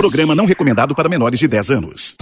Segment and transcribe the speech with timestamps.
[0.00, 2.14] Programa não recomendado para menores de 10 anos.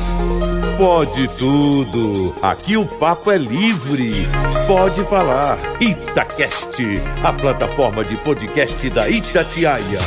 [0.77, 2.35] Pode tudo.
[2.43, 4.27] Aqui o papo é livre.
[4.67, 5.57] Pode falar.
[5.81, 6.83] Itacast,
[7.23, 10.01] a plataforma de podcast da Itatiaia.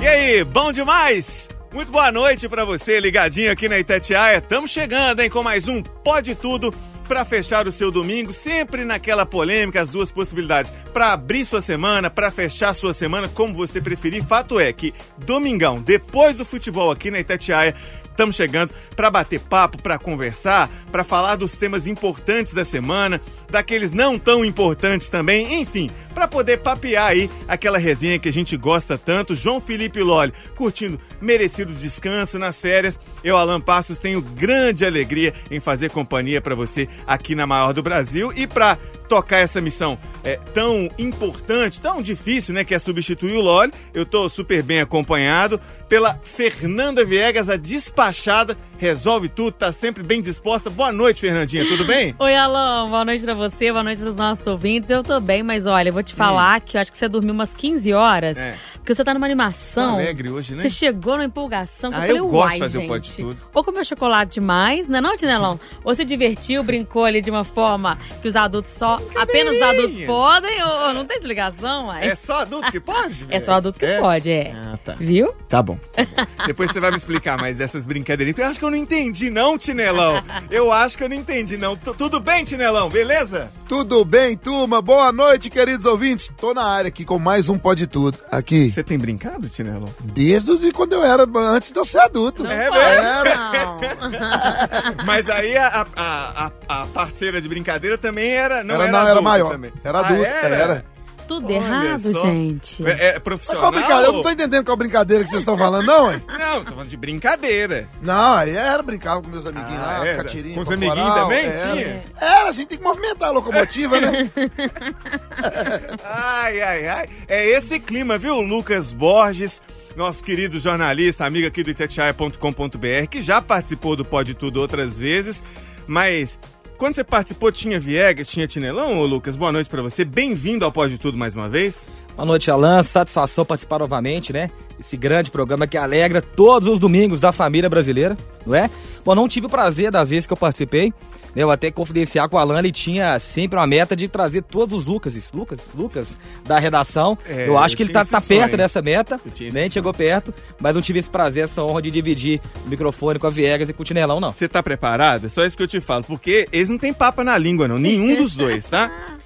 [0.00, 1.48] E aí, bom demais?
[1.74, 4.38] Muito boa noite para você ligadinho aqui na Itatiaia.
[4.38, 6.72] Estamos chegando, hein, com mais um Pode Tudo
[7.10, 10.72] para fechar o seu domingo, sempre naquela polêmica, as duas possibilidades.
[10.92, 14.24] Para abrir sua semana, para fechar sua semana, como você preferir.
[14.24, 17.74] Fato é que domingão, depois do futebol aqui na Itatiaia,
[18.10, 23.92] Estamos chegando para bater papo, para conversar, para falar dos temas importantes da semana, daqueles
[23.92, 28.98] não tão importantes também, enfim, para poder papear aí aquela resenha que a gente gosta
[28.98, 29.34] tanto.
[29.34, 33.00] João Felipe Lolli curtindo merecido descanso nas férias.
[33.24, 37.82] Eu, Alan Passos, tenho grande alegria em fazer companhia para você aqui na maior do
[37.82, 38.76] Brasil e para
[39.08, 43.72] tocar essa missão é, tão importante, tão difícil, né, que é substituir o Loli.
[43.92, 50.22] Eu tô super bem acompanhado pela Fernanda Viegas, a despachada, resolve tudo, tá sempre bem
[50.22, 50.70] disposta.
[50.70, 52.14] Boa noite, Fernandinha, tudo bem?
[52.18, 54.88] Oi, Alão, boa noite pra você, boa noite pros nossos ouvintes.
[54.88, 56.62] Eu tô bem, mas olha, eu vou te falar hum.
[56.64, 58.38] que eu acho que você dormiu umas 15 horas.
[58.38, 58.56] É.
[58.76, 59.88] Porque você tá numa animação.
[59.88, 60.62] Tá alegre hoje, né?
[60.62, 61.90] Você chegou numa empolgação.
[61.92, 62.86] Ah, eu, eu gosto de fazer gente.
[62.86, 63.36] o pode tudo.
[63.52, 65.60] Ou comeu chocolate demais, não é não, Tinelão?
[65.84, 70.04] ou se divertiu, brincou ali de uma forma que os adultos só, apenas os adultos
[70.06, 72.08] podem, ou não tem explicação, uai?
[72.08, 73.26] É só adulto que pode?
[73.28, 74.00] é só adulto que é?
[74.00, 74.52] pode, é.
[74.56, 74.94] Ah, tá.
[74.98, 75.34] Viu?
[75.48, 75.78] Tá bom.
[75.92, 76.46] Tá bom.
[76.46, 79.30] Depois você vai me explicar mais dessas brincadeirinhas, porque eu acho que eu não entendi
[79.30, 80.22] não, Tinelão.
[80.50, 81.76] Eu acho que eu não entendi não.
[81.76, 82.88] T Tudo bem, Tinelão?
[82.88, 83.50] Beleza?
[83.68, 84.80] Tudo bem, turma.
[84.80, 86.30] Boa noite, queridos ouvintes.
[86.38, 88.18] Tô na área aqui com mais um Pode Tudo.
[88.30, 88.70] Aqui.
[88.70, 89.92] Você tem brincado, Tinelo?
[90.00, 92.42] Desde quando eu era, antes de eu ser adulto.
[92.44, 94.10] Não é mesmo?
[95.04, 98.62] Mas aí a, a, a, a, parceira de brincadeira também era.
[98.62, 99.52] Não era, era, não, era maior.
[99.52, 99.72] Também.
[99.82, 100.24] Era adulto.
[100.24, 100.56] Ah, era?
[100.56, 100.84] era.
[101.30, 102.26] Tudo Olha errado, só.
[102.26, 102.84] gente.
[102.84, 103.70] É, é profissional.
[103.70, 104.08] Mas qual brincadeira?
[104.08, 106.20] Eu não tô entendendo qual brincadeira que vocês estão falando, não, hein?
[106.40, 107.88] Não, tô falando de brincadeira.
[108.02, 110.24] Não, aí era brincar com meus amiguinhos ah, lá, era.
[110.24, 111.46] catirinha, Com os amiguinhos também?
[111.46, 111.72] Era.
[111.72, 112.04] Tinha?
[112.20, 114.28] Era, a gente tem que movimentar a locomotiva, né?
[116.02, 117.08] ai, ai, ai.
[117.28, 119.60] É esse clima, viu, Lucas Borges?
[119.96, 125.42] nosso querido jornalista, amigo aqui do itatiaia.com.br, que já participou do Pode Tudo outras vezes,
[125.86, 126.38] mas
[126.80, 129.36] quando você participou, tinha Viegas, tinha Tinelão, ô Lucas?
[129.36, 130.02] Boa noite para você.
[130.02, 131.86] Bem-vindo ao Pode Tudo mais uma vez.
[132.16, 132.82] Boa noite, Alan.
[132.82, 134.50] Satisfação participar novamente, né?
[134.80, 138.70] Esse grande programa que alegra todos os domingos da família brasileira, não é?
[139.04, 140.92] Bom, não tive o prazer das vezes que eu participei,
[141.34, 141.42] né?
[141.42, 144.86] Eu até confidenciar com o Alan, ele tinha sempre uma meta de trazer todos os
[144.86, 147.16] Lucas, Lucas, Lucas da redação.
[147.26, 149.70] É, eu acho eu que ele tá, tá perto dessa meta, nem né?
[149.70, 153.30] chegou perto, mas não tive esse prazer, essa honra de dividir o microfone com a
[153.30, 154.32] Viegas e com o Tinelão, não.
[154.32, 155.26] Você tá preparado?
[155.26, 157.78] É só isso que eu te falo, porque eles não tem papa na língua, não.
[157.78, 158.90] Nenhum dos dois, tá?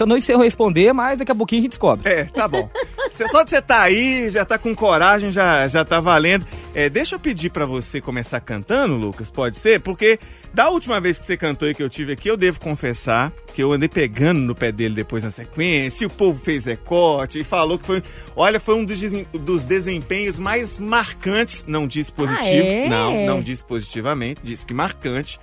[0.00, 2.08] Eu não sei responder, mas daqui a pouquinho a gente descobre.
[2.10, 2.68] É, tá bom.
[3.10, 6.44] Só de você estar tá aí, já tá com coragem, já, já tá valendo.
[6.74, 9.80] É, deixa eu pedir para você começar cantando, Lucas, pode ser?
[9.80, 10.18] Porque
[10.52, 13.62] da última vez que você cantou e que eu tive aqui, eu devo confessar que
[13.62, 17.44] eu andei pegando no pé dele depois na sequência, e o povo fez recorte e
[17.44, 18.02] falou que foi,
[18.34, 19.00] olha, foi um dos,
[19.32, 22.88] dos desempenhos mais marcantes, não disse positivo, ah, é?
[22.88, 25.38] não, não disse positivamente, disse que marcante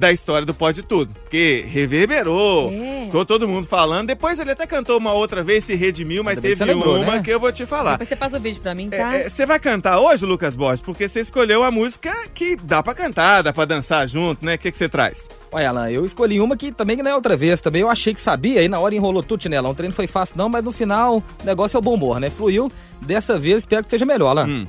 [0.00, 1.14] da história do Pode Tudo.
[1.14, 3.04] Porque reverberou, é.
[3.04, 4.08] ficou todo mundo falando.
[4.08, 7.22] Depois ele até cantou uma outra vez, se redimiu, mas teve lembrou, uma né?
[7.22, 7.92] que eu vou te falar.
[7.92, 9.16] Depois você passa o vídeo pra mim, tá?
[9.16, 10.80] É, é, você vai cantar hoje, Lucas Borges?
[10.80, 14.54] Porque você escolheu a música que dá pra cantar, dá pra dançar junto, né?
[14.54, 15.28] O que, que você traz?
[15.52, 17.60] Olha, Alan, eu escolhi uma que também não é outra vez.
[17.60, 19.72] Também eu achei que sabia, aí na hora enrolou tudo, Tinelão.
[19.72, 22.30] O treino foi fácil não, mas no final o negócio é o bom humor, né?
[22.30, 22.72] Fluiu.
[23.02, 24.46] Dessa vez espero que seja melhor, Alan.
[24.46, 24.66] Hum.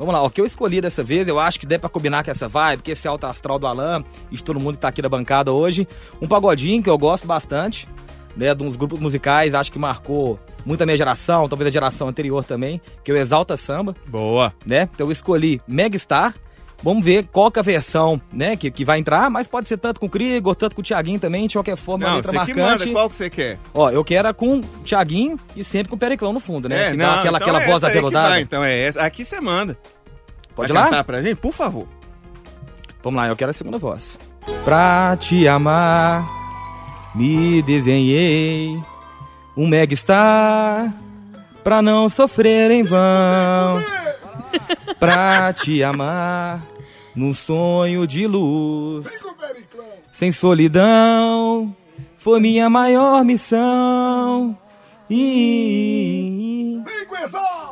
[0.00, 2.30] Vamos lá, o que eu escolhi dessa vez, eu acho que dá pra combinar com
[2.30, 5.02] essa vibe, que esse alto astral do Alan, e de todo mundo que tá aqui
[5.02, 5.86] da bancada hoje.
[6.22, 7.86] Um pagodinho que eu gosto bastante,
[8.34, 12.08] né, de uns grupos musicais, acho que marcou muito a minha geração, talvez a geração
[12.08, 13.94] anterior também, que é o Exalta Samba.
[14.06, 14.54] Boa.
[14.64, 14.88] Né?
[14.94, 16.34] Então eu escolhi Megastar.
[16.82, 20.00] Vamos ver qual é a versão, né, que, que vai entrar, mas pode ser tanto
[20.00, 22.54] com o Krigor, tanto com o Thiaguinho também, de qualquer forma, não, uma letra marcante.
[22.54, 23.58] Que manda, qual que você quer?
[23.74, 26.88] Ó, eu quero com o Thiaguinho e sempre com o Periclão no fundo, né?
[26.88, 28.40] É, que não, dá aquela, então aquela é voz aveludada.
[28.40, 29.02] Então é essa.
[29.02, 29.76] Aqui você manda.
[30.56, 30.88] Pode Vai lá?
[30.88, 31.86] cantar pra gente, por favor.
[33.02, 34.18] Vamos lá, eu quero a segunda voz.
[34.64, 36.26] Pra te amar,
[37.14, 38.78] me desenhei
[39.56, 40.94] um megastar
[41.62, 43.82] pra não sofrer em vão.
[44.98, 46.66] Pra te amar,
[47.14, 49.06] num sonho de luz,
[50.12, 51.74] sem solidão,
[52.18, 54.56] foi minha maior missão.
[55.08, 56.78] E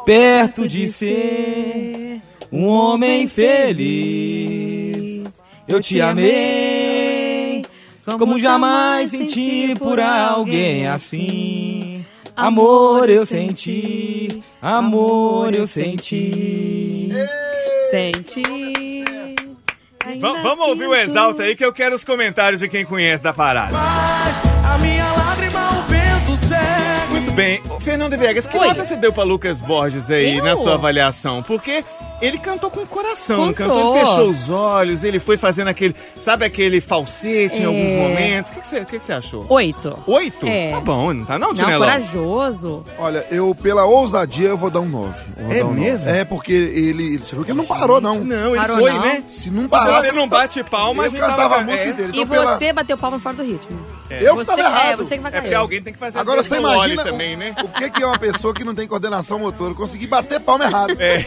[0.04, 2.20] perto de ser
[2.50, 4.88] um homem feliz.
[5.68, 7.62] Eu te amei,
[8.18, 11.87] como jamais senti por alguém assim.
[12.38, 17.08] Amor eu senti, amor eu senti.
[17.90, 18.42] Sente.
[20.20, 23.32] Va- vamos ouvir o Exalta aí que eu quero os comentários de quem conhece da
[23.32, 23.76] parada.
[23.76, 27.10] A minha lágrima o vento segue.
[27.10, 27.60] Muito bem.
[27.68, 28.68] Ô, Fernando Viegas, que Oi.
[28.68, 30.44] nota você deu pra Lucas Borges aí Eu?
[30.44, 31.42] na sua avaliação?
[31.42, 31.84] Porque
[32.20, 33.76] ele cantou com o coração, não Cantou.
[33.76, 37.66] cantou, ele fechou os olhos, ele foi fazendo aquele, sabe aquele falsete em É.
[37.66, 38.50] alguns momentos.
[38.50, 39.46] O que, que, você, que, que você achou?
[39.48, 39.98] Oito.
[40.06, 40.46] Oito?
[40.46, 40.72] É.
[40.72, 41.80] Tá bom, não tá não, Não, Tinelão?
[41.86, 42.84] corajoso.
[42.98, 45.14] Olha, eu, pela ousadia, eu vou dar um 9.
[45.50, 46.08] É mesmo?
[46.08, 47.18] É, porque ele.
[47.18, 48.16] Você viu que ele não parou, não.
[48.24, 49.00] Não, ele Parou foi, não?
[49.00, 49.22] né?
[49.28, 50.06] Se não Se parasse.
[50.06, 51.56] você não bate palma, a eu gente cantava tava...
[51.56, 51.88] a música é.
[51.90, 52.10] inteira.
[52.14, 52.56] E Então, pela...
[52.58, 53.78] você bateu palma fora do ritmo.
[54.10, 54.90] Eu que você, tava errado.
[54.92, 55.42] É, você que vai É cair.
[55.42, 57.54] porque alguém tem que fazer Agora você imagina também, né?
[57.62, 60.96] o, que, é uma pessoa que não tem coordenação motora conseguir bater palma errado.
[60.98, 61.18] É,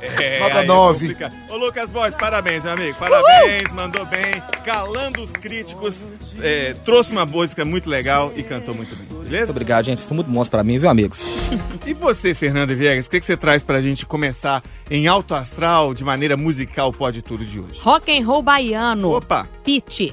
[0.18, 1.00] é nove.
[1.00, 1.34] complicado.
[1.48, 2.96] Ô, Lucas Boys, parabéns, meu amigo.
[2.98, 6.02] Parabéns, mandou bem, calando os críticos,
[6.40, 9.50] é, trouxe uma música muito legal e cantou muito bem, Muito beleza?
[9.50, 10.02] obrigado, gente.
[10.02, 11.20] Foi muito bom pra mim, viu, amigos?
[11.86, 15.92] E você, Fernando Viegas, o que, que você traz pra gente começar em alto astral,
[15.94, 17.80] de maneira musical, pode tudo de hoje?
[17.80, 19.10] Rock and roll baiano.
[19.10, 19.48] Opa!
[19.64, 20.12] Pitch.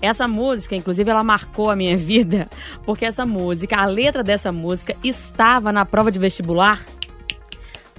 [0.00, 2.48] Essa música, inclusive, ela marcou a minha vida,
[2.84, 6.80] porque essa música, a letra dessa música estava na prova de vestibular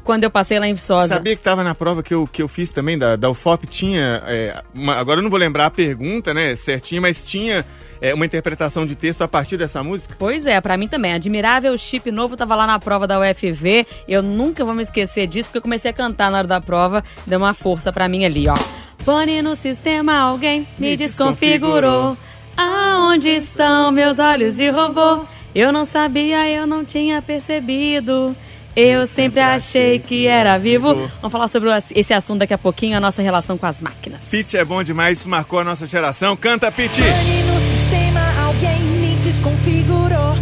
[0.10, 1.08] quando eu passei lá em Viçosa.
[1.14, 4.24] Sabia que tava na prova que eu, que eu fiz também da, da UFOP, tinha.
[4.26, 7.64] é, uma- agora eu não vou lembrar a pergunta, né, certinho, mas tinha
[8.02, 10.16] é, uma interpretação de texto a partir dessa música.
[10.18, 11.14] Pois é, pra mim também.
[11.14, 13.86] Admirável chip novo tava lá na prova da UFV.
[14.08, 17.04] Eu nunca vou me esquecer disso, porque eu comecei a cantar na hora da prova.
[17.28, 18.56] Deu uma força pra mim ali, ó.
[19.06, 22.18] Pane no sistema, alguém me Me desconfigurou.
[22.58, 25.24] Aonde estão meus olhos de robô?
[25.54, 28.36] Eu não sabia, eu não tinha percebido.
[28.76, 30.94] Eu sempre achei que era vivo.
[31.22, 34.22] Vamos falar sobre esse assunto daqui a pouquinho, a nossa relação com as máquinas.
[34.30, 36.38] Pitch é bom demais, isso marcou a nossa geração.
[36.38, 37.00] Canta, Pitch!
[37.00, 40.38] Pane no sistema, alguém me desconfigurou.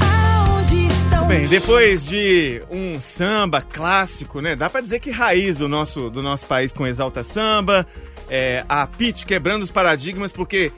[0.00, 4.54] Aonde estão Bem, depois de um samba clássico, né?
[4.54, 7.86] Dá pra dizer que raiz do nosso, do nosso país com Exalta Samba,
[8.28, 10.70] é, a Pitty quebrando os paradigmas, porque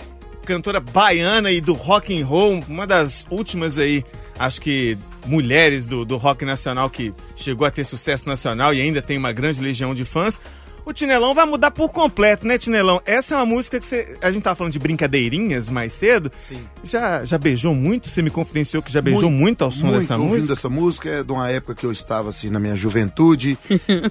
[0.45, 4.05] cantora baiana e do rock and roll, uma das últimas aí,
[4.39, 9.03] acho que mulheres do, do rock nacional que chegou a ter sucesso nacional e ainda
[9.03, 10.41] tem uma grande legião de fãs.
[10.87, 13.01] O Tinelão vai mudar por completo, né, Tinelão?
[13.07, 14.19] Essa é uma música que você.
[14.21, 16.31] A gente tava falando de brincadeirinhas mais cedo.
[16.39, 16.59] Sim.
[16.83, 18.09] Já, já beijou muito?
[18.11, 20.53] Você me confidenciou que já beijou muito, ao som muito dessa ouvindo música?
[20.53, 23.57] essa música é de uma época que eu estava assim na minha juventude.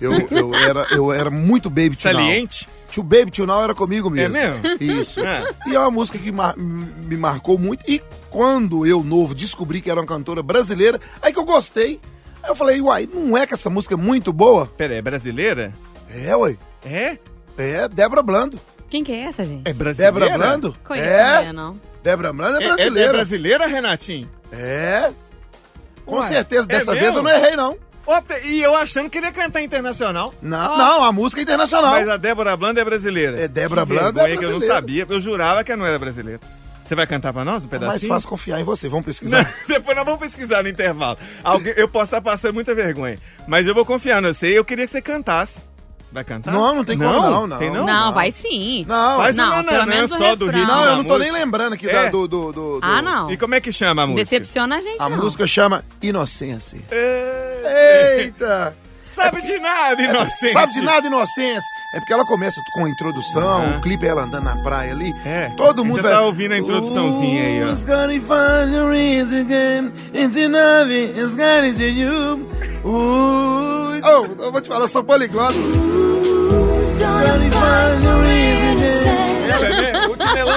[0.01, 2.47] eu, eu, era, eu era muito baby to now.
[2.93, 4.37] Tio Baby Tio Now era comigo mesmo.
[4.37, 4.77] É mesmo?
[4.79, 5.19] Isso.
[5.19, 5.49] É.
[5.65, 7.83] E é uma música que mar- me marcou muito.
[7.89, 7.99] E
[8.29, 11.99] quando eu, novo, descobri que era uma cantora brasileira, aí que eu gostei.
[12.43, 14.67] Aí eu falei, uai, não é que essa música é muito boa?
[14.77, 15.73] Pera, é brasileira?
[16.07, 16.59] É, uai.
[16.85, 17.17] É?
[17.57, 18.59] É, Débora Blando.
[18.89, 19.67] Quem que é essa, gente?
[19.67, 20.11] É brasileira?
[20.19, 20.75] Débora Blando?
[20.83, 21.45] Conheço é.
[21.45, 21.51] é.
[21.53, 21.79] não.
[22.03, 23.09] Débora Blando é É, é- brasileira.
[23.09, 24.29] é brasileira, Renatinho?
[24.51, 25.11] É.
[26.05, 27.19] Com Uai, certeza, é dessa vez mesmo?
[27.19, 27.75] eu não errei, não.
[28.43, 30.33] E eu achando que ele ia cantar internacional.
[30.41, 31.91] Não, não, a música é internacional.
[31.91, 33.39] Mas a Débora Blanda é brasileira.
[33.41, 34.75] É, Débora Que Blando é vergonha que eu não brasileira.
[34.75, 35.05] sabia.
[35.09, 36.39] Eu jurava que ela não era brasileira.
[36.83, 38.09] Você vai cantar pra nós um É mais pedacinho?
[38.13, 38.89] fácil confiar em você.
[38.89, 39.53] Vamos Não, pesquisar.
[39.67, 41.17] depois nós vamos pesquisar no intervalo.
[41.41, 43.17] Alguém, eu posso estar passando muita vergonha.
[43.47, 45.59] Mas eu vou confiar no você e eu queria que você cantasse.
[46.11, 46.51] Vai cantar?
[46.53, 47.57] Não, não tem como não, não.
[47.57, 47.85] Tem não?
[47.85, 48.13] Não, não.
[48.13, 48.85] vai sim.
[48.87, 51.17] Não, Faz Não, um nananã pelo menos o só do ritmo não, eu não tô
[51.17, 52.03] nem lembrando aqui É.
[52.03, 53.31] da- do, do, do, do- Ah, não.
[53.31, 54.23] E como é que chama a música?
[54.23, 55.17] Decepciona a gente, A não.
[55.17, 56.77] música chama Inocência.
[56.91, 57.42] É...
[57.63, 58.75] Eita!
[59.03, 60.53] Sabe de nada, inocente.
[60.53, 61.61] Sabe de nada, Inocência?
[61.93, 65.13] É porque ela começa com a introdução, o clipe é ela andando na praia ali.
[65.25, 66.11] É, Todo mundo já vai...
[66.13, 67.67] tá ouvindo a introduçãozinha aí, ó.
[67.67, 69.91] Who's gonna find reason again?
[70.13, 72.49] It's enough, it's gonna you.
[72.83, 73.91] Oh,
[74.41, 75.03] eu vou te falar, eu sou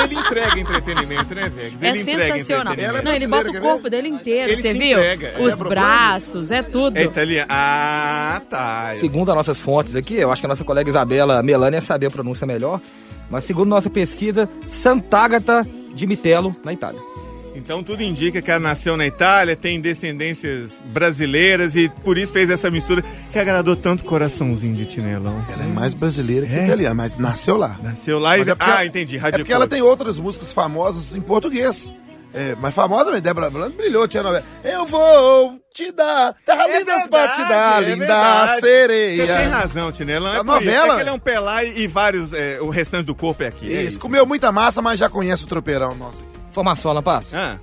[0.06, 1.82] ele entrega entretenimento, né, Vegas?
[1.82, 2.72] É Ele entrega sensacional.
[2.72, 3.04] entretenimento.
[3.04, 4.98] Não, ele bota o corpo dele inteiro, Ele você se viu?
[4.98, 5.40] entrega, é.
[5.42, 6.96] Os Débora braços, é tudo.
[6.96, 7.46] É italiano.
[7.50, 8.94] Ah, tá.
[8.98, 12.10] Segundo as nossas fontes aqui, eu acho que a nossa colega Isabela Melania saber a
[12.10, 12.80] pronúncia melhor,
[13.30, 17.00] mas segundo nossa pesquisa, Sant'Agata de Mitello, na Itália.
[17.56, 22.50] Então tudo indica que ela nasceu na Itália, tem descendências brasileiras e por isso fez
[22.50, 25.44] essa mistura que agradou tanto o coraçãozinho de Tinelão.
[25.52, 27.76] Ela é mais brasileira que italiana, mas nasceu lá.
[27.82, 28.40] Nasceu lá e...
[28.40, 29.16] Mas é ah, entendi.
[29.18, 31.92] É porque ela tem outras músicas famosas em português.
[32.34, 34.44] É, mas famosa mesmo, Débora Blando brilhou, tinha novela.
[34.62, 38.60] Eu vou te dar, terra É lindas pra te dar, é linda verdade.
[38.60, 39.26] sereia.
[39.26, 40.34] Você tem razão, Tinelão.
[40.34, 42.34] É A por isso, novela- é que ele é um pelá e, e vários...
[42.34, 43.74] é, o restante do corpo é aqui.
[43.74, 46.18] é Isso, comeu muita massa, mas já conhece o tropeirão, nossa.
[46.56, 47.34] Informação, Lampaz.
[47.34, 47.58] Ah,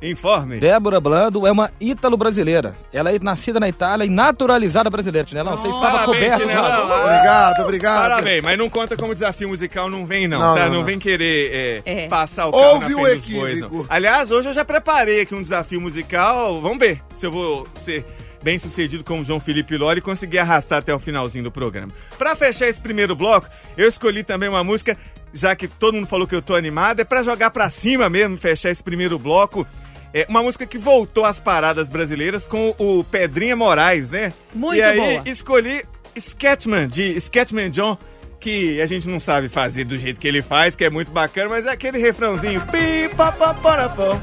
[0.00, 0.60] informe.
[0.60, 2.76] Débora Blando é uma ítalo-brasileira.
[2.92, 5.56] Ela é nascida na Itália e naturalizada brasileira, Tinelão.
[5.56, 6.84] Você estava Parabéns, coberto de razão.
[7.02, 8.00] Obrigado, obrigado.
[8.02, 10.60] Parabéns, mas não conta como desafio musical, não vem não, Não, tá?
[10.66, 10.84] não, Não, não.
[10.84, 12.06] vem querer é, É.
[12.08, 13.66] passar o carro Houve na o frente dos bois, não.
[13.66, 13.86] equívoco.
[13.90, 18.06] Aliás, hoje eu já preparei aqui um desafio musical, vamos ver se eu vou ser
[18.42, 21.92] bem sucedido como João Felipe Loli e consegui arrastar até o finalzinho do programa.
[22.16, 24.96] Pra fechar esse primeiro bloco, eu escolhi também uma música,
[25.32, 28.36] já que todo mundo falou que eu tô animado, é pra jogar pra cima mesmo,
[28.36, 29.66] fechar esse primeiro bloco.
[30.12, 34.32] É uma música que voltou às paradas brasileiras com o Pedrinha Moraes, né?
[34.54, 35.22] Muito e aí boa.
[35.26, 35.84] escolhi
[36.16, 37.98] Sketchman, de Sketchman John,
[38.40, 41.50] que a gente não sabe fazer do jeito que ele faz, que é muito bacana,
[41.50, 42.60] mas é aquele refrãozinho.
[42.62, 44.18] Pi, pa, pa, para, pó.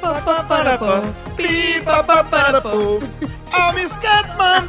[0.00, 1.00] Pa, pa, para, pó.
[1.36, 3.00] Pi, pa, pa, para, pó.
[3.54, 4.66] Scatman!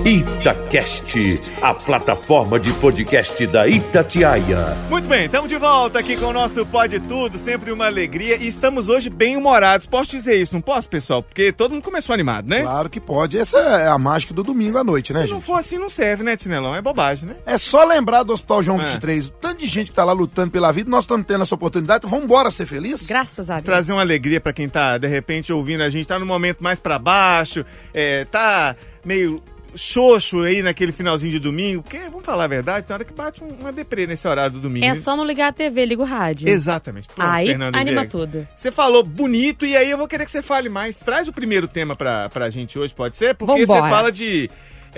[0.04, 4.76] Itacast, a plataforma de podcast da Itatiaia.
[4.88, 8.46] Muito bem, estamos de volta aqui com o nosso Pode Tudo, sempre uma alegria e
[8.48, 9.86] estamos hoje bem humorados.
[9.86, 11.22] Posso dizer isso, não posso, pessoal?
[11.22, 12.62] Porque todo mundo começou animado, né?
[12.62, 13.38] Claro que pode.
[13.38, 15.46] Essa é a mágica do domingo à noite, né, Se não gente?
[15.46, 16.74] for assim, não serve, né, Tinelão?
[16.74, 17.36] É bobagem, né?
[17.46, 18.84] É só lembrar do Hospital João É.
[18.84, 21.54] 23, o tanto de gente que tá lá lutando pela vida, nós estamos tendo essa
[21.54, 23.06] oportunidade, vamos embora ser feliz?
[23.06, 23.64] Graças a Deus.
[23.64, 26.80] Trazer uma alegria pra quem tá, de repente, ouvindo a gente, tá no momento mais
[26.80, 27.64] pra baixo,
[27.94, 29.42] é, tá meio
[29.72, 33.42] xoxo aí naquele finalzinho de domingo, porque, vamos falar a verdade, tem hora que bate
[33.44, 34.84] um- uma deprê nesse horário do domingo.
[34.84, 36.48] É só não ligar a TV, liga o rádio.
[36.48, 37.06] Exatamente.
[37.06, 38.48] Pronto, Aí Fernando anima tudo.
[38.56, 40.98] Você falou bonito e aí eu vou querer que você fale mais.
[40.98, 43.36] Traz o primeiro tema pra, pra gente hoje, pode ser?
[43.36, 43.90] Porque você Vambora.
[43.94, 44.50] fala de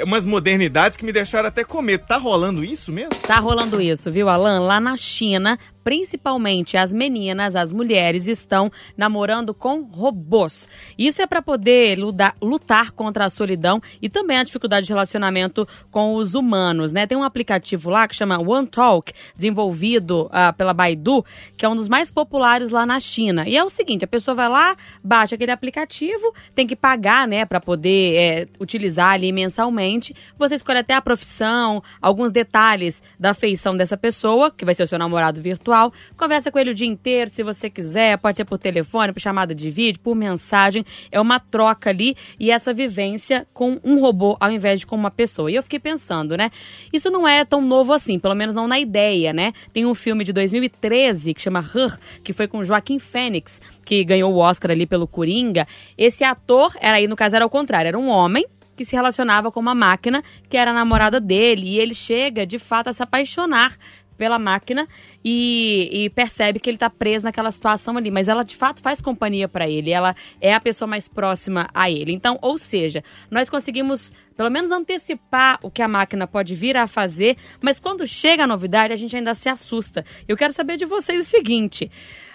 [0.06, 2.04] umas modernidades que me deixaram até com medo.
[2.08, 3.10] Tá rolando isso mesmo?
[3.26, 4.60] Tá rolando isso, viu, Alan?
[4.60, 10.68] Lá na China, principalmente as meninas, as mulheres, estão namorando com robôs.
[10.98, 16.14] Isso é para poder lutar, contra a solidão e também a dificuldade de relacionamento com
[16.14, 17.06] os humanos, né?
[17.06, 21.24] Tem um aplicativo lá que chama OneTalk, desenvolvido ah, pela Baidu,
[21.56, 23.44] que é um dos mais populares lá na China.
[23.46, 27.44] E é o seguinte, a pessoa vai lá, baixa aquele aplicativo, tem que pagar, né,
[27.44, 30.14] para poder é, utilizar ali mensalmente.
[30.38, 34.86] Você escolhe até a profissão, alguns detalhes da feição dessa pessoa, que vai ser o
[34.86, 35.71] seu namorado virtual.
[36.16, 39.54] Conversa com ele o dia inteiro, se você quiser, pode ser por telefone, por chamada
[39.54, 40.84] de vídeo, por mensagem.
[41.10, 45.10] É uma troca ali e essa vivência com um robô ao invés de com uma
[45.10, 45.50] pessoa.
[45.50, 46.50] E eu fiquei pensando, né?
[46.92, 49.52] Isso não é tão novo assim, pelo menos não na ideia, né?
[49.72, 54.32] Tem um filme de 2013 que chama Her, que foi com Joaquim Fênix, que ganhou
[54.32, 55.66] o Oscar ali pelo Coringa.
[55.96, 59.50] Esse ator, era aí no caso era o contrário, era um homem que se relacionava
[59.50, 63.02] com uma máquina que era a namorada dele e ele chega de fato a se
[63.02, 63.76] apaixonar
[64.16, 64.86] pela máquina
[65.24, 69.00] e, e percebe que ele tá preso naquela situação ali, mas ela de fato faz
[69.00, 72.12] companhia para ele, ela é a pessoa mais próxima a ele.
[72.12, 76.86] Então, ou seja, nós conseguimos pelo menos antecipar o que a máquina pode vir a
[76.86, 80.04] fazer, mas quando chega a novidade, a gente ainda se assusta.
[80.26, 81.90] Eu quero saber de vocês o seguinte: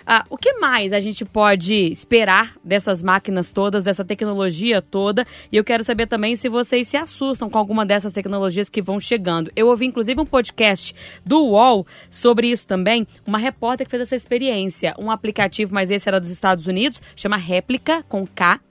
[0.10, 5.28] ah, o que mais a gente pode esperar dessas máquinas todas, dessa tecnologia toda?
[5.52, 9.02] E eu quero saber também se vocês se assustam com alguma dessas tecnologias que vão
[9.02, 9.52] chegando.
[9.54, 10.96] Eu ouvi inclusive um podcast
[11.26, 13.06] do UOL sobre isso também.
[13.26, 14.96] Uma repórter que fez essa experiência.
[14.98, 18.62] Um aplicativo, mas esse era dos Estados Unidos, chama Réplica, com K.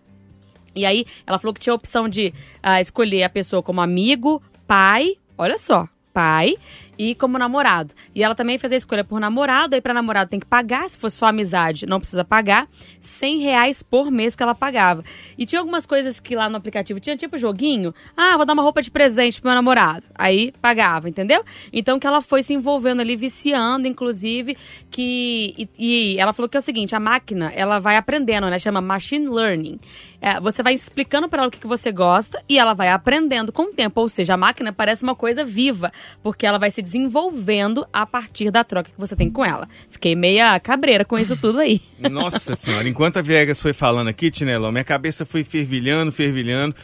[0.75, 4.43] E aí ela falou que tinha a opção de ah, escolher a pessoa como amigo,
[4.67, 6.55] pai, olha só, pai
[6.99, 7.95] e como namorado.
[8.15, 10.99] E ela também fez a escolha por namorado, aí para namorado tem que pagar, se
[10.99, 12.69] for só amizade não precisa pagar,
[13.01, 15.03] 100 reais por mês que ela pagava.
[15.37, 18.63] E tinha algumas coisas que lá no aplicativo tinha tipo joguinho, ah, vou dar uma
[18.63, 21.45] roupa de presente pro meu namorado, aí pagava, entendeu?
[21.73, 24.57] Então que ela foi se envolvendo ali, viciando, inclusive,
[24.91, 25.55] que...
[25.57, 28.81] E, e ela falou que é o seguinte, a máquina, ela vai aprendendo, né, chama
[28.81, 29.79] machine learning.
[30.21, 33.53] É, você vai explicando para ela o que, que você gosta e ela vai aprendendo
[33.53, 34.01] com o tempo.
[34.01, 35.93] Ou seja, a máquina parece uma coisa viva,
[36.23, 39.69] porque ela vai se desenvolvendo a partir da troca que você tem com ela.
[39.91, 41.81] Fiquei meia cabreira com isso tudo aí.
[42.11, 46.75] Nossa senhora, enquanto a Viegas foi falando aqui, Tinelão, minha cabeça foi fervilhando, fervilhando.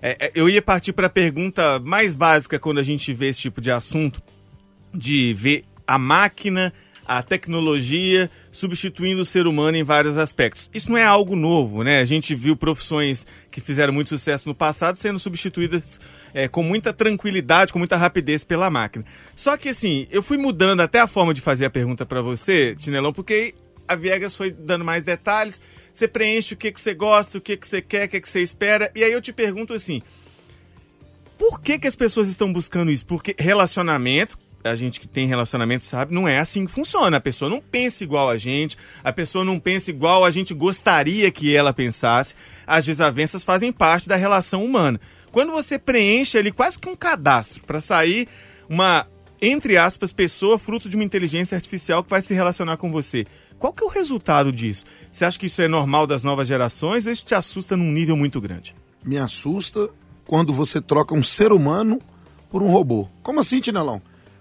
[0.00, 3.40] É, é, eu ia partir para a pergunta mais básica quando a gente vê esse
[3.40, 4.22] tipo de assunto,
[4.94, 6.72] de ver a máquina,
[7.08, 10.68] a tecnologia substituindo o ser humano em vários aspectos.
[10.74, 12.00] Isso não é algo novo, né?
[12.00, 15.98] A gente viu profissões que fizeram muito sucesso no passado sendo substituídas
[16.34, 19.06] é, com muita tranquilidade, com muita rapidez pela máquina.
[19.34, 22.76] Só que assim, eu fui mudando até a forma de fazer a pergunta para você,
[22.78, 23.54] Tinelão, porque
[23.88, 25.58] a Viegas foi dando mais detalhes.
[25.90, 28.28] Você preenche o que, que você gosta, o que, que você quer, o que, que
[28.28, 28.92] você espera.
[28.94, 30.02] E aí eu te pergunto assim:
[31.38, 33.06] por que, que as pessoas estão buscando isso?
[33.06, 37.16] Porque relacionamento, a gente que tem relacionamento sabe, não é assim que funciona.
[37.16, 41.30] A pessoa não pensa igual a gente, a pessoa não pensa igual a gente gostaria
[41.30, 42.34] que ela pensasse.
[42.66, 45.00] As desavenças fazem parte da relação humana.
[45.30, 48.28] Quando você preenche ali quase que um cadastro para sair
[48.68, 49.06] uma,
[49.40, 53.26] entre aspas, pessoa fruto de uma inteligência artificial que vai se relacionar com você.
[53.58, 54.84] Qual que é o resultado disso?
[55.10, 58.16] Você acha que isso é normal das novas gerações ou isso te assusta num nível
[58.16, 58.74] muito grande?
[59.04, 59.90] Me assusta
[60.26, 61.98] quando você troca um ser humano
[62.50, 63.08] por um robô.
[63.22, 64.00] Como assim, Tinelão?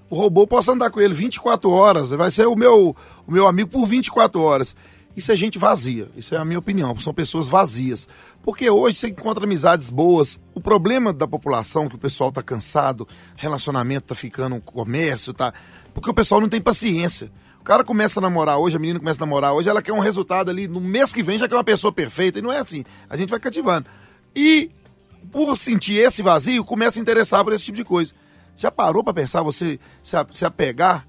[0.09, 2.95] O robô posso andar com ele 24 horas, vai ser o meu,
[3.25, 4.75] o meu amigo por 24 horas.
[5.17, 6.11] Isso é gente vazia.
[6.15, 6.95] Isso é a minha opinião.
[6.99, 8.07] São pessoas vazias.
[8.43, 10.39] Porque hoje você encontra amizades boas.
[10.53, 15.51] O problema da população, que o pessoal tá cansado, relacionamento tá ficando comércio, tá.
[15.91, 17.31] Porque o pessoal não tem paciência.
[17.59, 19.99] O cara começa a namorar hoje, a menina começa a namorar hoje, ela quer um
[19.99, 22.37] resultado ali, no mês que vem já quer uma pessoa perfeita.
[22.37, 22.85] E não é assim.
[23.09, 23.89] A gente vai cativando.
[24.35, 24.69] E
[25.31, 28.13] por sentir esse vazio, começa a interessar por esse tipo de coisa.
[28.57, 31.05] Já parou pra pensar você se, apegar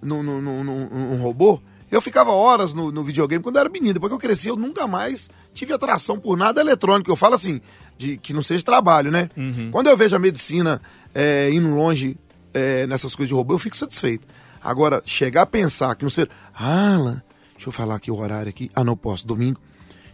[0.00, 1.60] num, num, num- num- robô?
[1.90, 3.92] Eu ficava horas no, no videogame quando eu era menino.
[3.94, 7.10] Depois que eu cresci, eu nunca mais tive atração por nada eletrônico.
[7.10, 7.60] Eu falo assim,
[7.98, 9.28] de que não seja trabalho, né?
[9.70, 10.80] Quando eu vejo a medicina
[11.14, 12.16] é, indo longe
[12.54, 14.26] é, nessas coisas de robô, eu fico satisfeito.
[14.62, 16.30] Agora, chegar a pensar que não ser.
[16.54, 17.22] Ah, Alan,
[17.54, 18.70] deixa eu falar aqui o horário aqui.
[18.74, 19.60] Ah, não posso, domingo.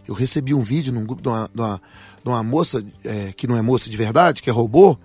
[0.07, 1.81] Eu recebi um vídeo num grupo de uma, de uma,
[2.23, 4.97] de uma moça é, que não é moça de verdade, que é robô.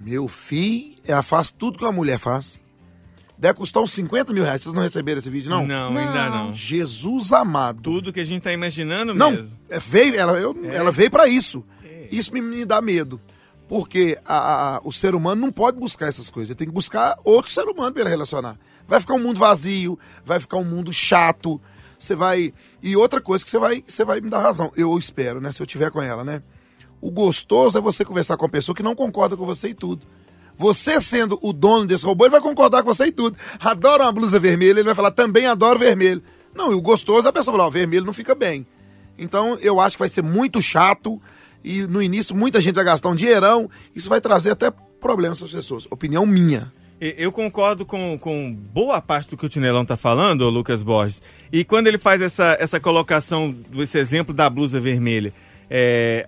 [0.00, 2.60] Meu filho, ela faz tudo que uma mulher faz.
[3.36, 4.62] Deve custar uns 50 mil reais.
[4.62, 5.66] Vocês não receberam esse vídeo, não?
[5.66, 6.46] Não, ainda Não.
[6.48, 6.54] não.
[6.54, 7.80] Jesus amado.
[7.82, 9.56] Tudo que a gente tá imaginando Não, mesmo.
[9.68, 11.64] é, veio, ela, eu- ela veio para isso.
[12.10, 13.20] Isso me, me dá medo.
[13.68, 16.50] Porque a- a- o ser humano não pode buscar essas coisas.
[16.50, 18.58] Ele tem que buscar outro ser humano para ele relacionar.
[18.86, 21.60] Vai ficar um mundo vazio, vai ficar um mundo chato.
[21.98, 22.52] Você vai.
[22.82, 24.72] E outra coisa que você vai, você vai me dar razão.
[24.76, 25.52] Eu espero, né?
[25.52, 26.42] Se eu tiver com ela, né?
[27.00, 30.06] O gostoso é você conversar com uma pessoa que não concorda com você e tudo.
[30.56, 33.36] Você sendo o dono desse robô, ele vai concordar com você e tudo.
[33.58, 36.22] Adora uma blusa vermelha, ele vai falar, também adoro vermelho.
[36.54, 38.66] Não, e o gostoso, a pessoa fala, ó, vermelho não fica bem.
[39.16, 41.20] Então, eu acho que vai ser muito chato
[41.64, 43.70] e no início muita gente vai gastar um dinheirão.
[43.94, 45.86] Isso vai trazer até problemas para as pessoas.
[45.90, 46.72] Opinião minha.
[47.00, 51.22] Eu concordo com, com boa parte do que o Tinelão tá falando, ô Lucas Borges.
[51.50, 55.32] E quando ele faz essa, essa colocação, esse exemplo da blusa vermelha,
[55.70, 56.26] é,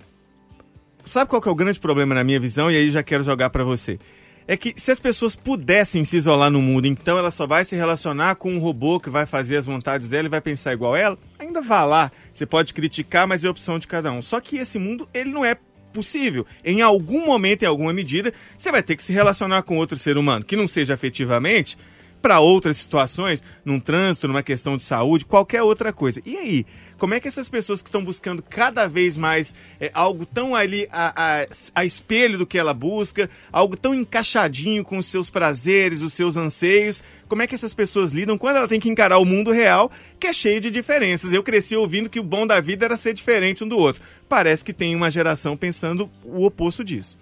[1.05, 2.71] sabe qual é o grande problema na minha visão?
[2.71, 3.99] E aí já quero jogar pra você.
[4.47, 7.77] É que se as pessoas pudessem se isolar no mundo, então ela só vai se
[7.77, 11.17] relacionar com um robô que vai fazer as vontades dela e vai pensar igual ela,
[11.39, 12.11] ainda vá lá.
[12.33, 14.21] Você pode criticar, mas é opção de cada um.
[14.21, 15.57] Só que esse mundo, ele não é
[15.93, 16.45] possível.
[16.65, 20.17] Em algum momento, em alguma medida, você vai ter que se relacionar com outro ser
[20.17, 21.79] humano, que não seja afetivamente,
[22.23, 26.23] para outras situações, num trânsito, numa questão de saúde, qualquer outra coisa.
[26.25, 30.25] E aí, como é que essas pessoas que estão buscando cada vez mais é, algo
[30.25, 35.07] tão ali a, a, a espelho do que ela busca, algo tão encaixadinho com os
[35.07, 38.89] seus prazeres, os seus anseios, como é que essas pessoas lidam quando ela tem que
[38.89, 41.33] encarar o mundo real, que é cheio de diferenças?
[41.33, 44.01] Eu cresci ouvindo que o bom da vida era ser diferente um do outro.
[44.29, 47.19] Parece que tem uma geração pensando o oposto disso.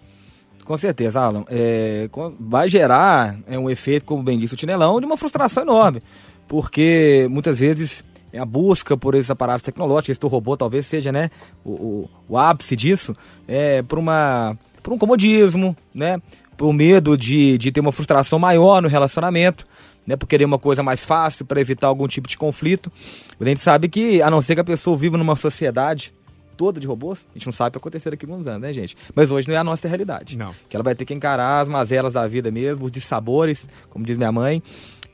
[0.64, 1.44] Com certeza, Alan.
[1.48, 6.02] É, vai gerar é, um efeito, como bem disse o Tinelão, de uma frustração enorme.
[6.46, 8.04] Porque muitas vezes
[8.38, 11.30] a busca por esses aparatos tecnológicos, esse robô talvez seja né,
[11.64, 13.16] o, o, o ápice disso,
[13.48, 16.20] é, por, uma, por um comodismo, né,
[16.56, 19.66] por medo de, de ter uma frustração maior no relacionamento.
[20.06, 22.90] Né, por querer uma coisa mais fácil para evitar algum tipo de conflito.
[23.38, 26.12] A gente sabe que, a não ser que a pessoa viva numa sociedade
[26.60, 28.60] toda de robôs, a gente não sabe o que vai acontecer daqui a alguns anos,
[28.60, 28.94] né, gente?
[29.14, 30.36] Mas hoje não é a nossa realidade.
[30.36, 30.54] Não.
[30.68, 34.18] Que ela vai ter que encarar as mazelas da vida mesmo, os dissabores, como diz
[34.18, 34.62] minha mãe.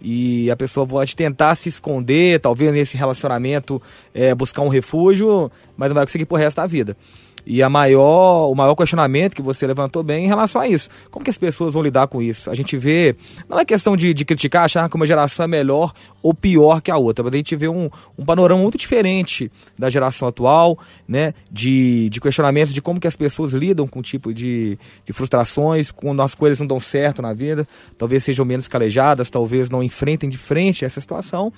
[0.02, 3.80] E a pessoa pode tentar se esconder, talvez nesse relacionamento
[4.12, 6.96] é, buscar um refúgio, mas não vai conseguir pro resto da vida.
[7.46, 10.88] E a maior, o maior questionamento que você levantou bem em relação a isso.
[11.12, 12.50] Como que as pessoas vão lidar com isso?
[12.50, 13.14] A gente vê,
[13.48, 16.90] não é questão de, de criticar, achar que uma geração é melhor ou pior que
[16.90, 21.35] a outra, mas a gente vê um, um panorama muito diferente da geração atual, né?
[21.48, 25.92] De, de questionamentos de como que as pessoas lidam com o tipo de, de frustrações,
[25.92, 30.28] quando as coisas não dão certo na vida, talvez sejam menos calejadas, talvez não enfrentem
[30.28, 31.52] de frente essa situação.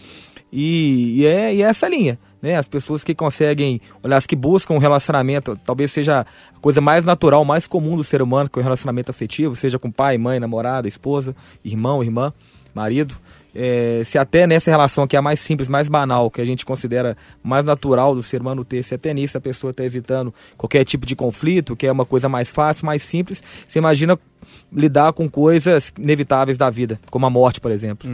[0.53, 2.57] E, e é, e é essa linha, né?
[2.57, 7.44] As pessoas que conseguem, as que buscam um relacionamento, talvez seja a coisa mais natural,
[7.44, 10.88] mais comum do ser humano, que é o relacionamento afetivo, seja com pai, mãe, namorada,
[10.88, 12.33] esposa, irmão, irmã,
[12.74, 13.16] marido.
[13.55, 16.64] É, se até nessa relação que é a mais simples, mais banal, que a gente
[16.64, 20.85] considera mais natural do ser humano ter, se até nisso a pessoa está evitando qualquer
[20.85, 24.18] tipo de conflito, que é uma coisa mais fácil, mais simples, você imagina
[24.72, 28.09] lidar com coisas inevitáveis da vida, como a morte, por exemplo.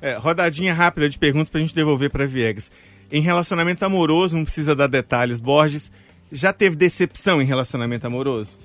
[0.00, 2.70] É, rodadinha rápida de perguntas pra gente devolver pra Viegas.
[3.16, 5.92] Em relacionamento amoroso, não precisa dar detalhes, Borges.
[6.32, 8.58] Já teve decepção em relacionamento amoroso?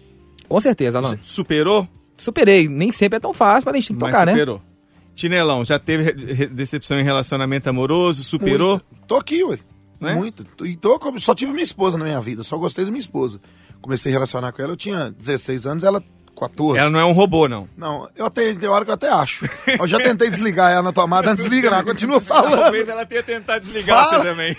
[0.47, 0.99] Com certeza.
[1.01, 1.87] Já Superou?
[2.17, 2.67] Superei.
[2.67, 4.31] Nem sempre é tão fácil, mas a gente tem que Mas tocar, né?
[4.31, 4.61] superou.
[5.13, 6.13] Tinelão, já teve
[6.47, 8.23] decepção em relacionamento amoroso?
[8.23, 8.71] Superou?
[8.71, 8.85] Muita.
[9.07, 9.59] Tô aqui, ué.
[9.99, 10.15] Né?
[10.15, 10.43] Muita.
[10.63, 13.39] E tô, com- só tive minha esposa na minha vida, só gostei da minha esposa.
[13.81, 16.79] Comecei a relacionar com ela, eu tinha 16 anos, ela 14.
[16.79, 17.67] Ela não é um robô, não.
[17.77, 19.49] Não, eu até, tem hora que eu até acho.
[19.67, 22.59] Eu já tentei desligar ela na tomada, não desliga não, continua falando.
[22.59, 24.23] Talvez ela tenha tentado desligar Fala.
[24.23, 24.57] você também.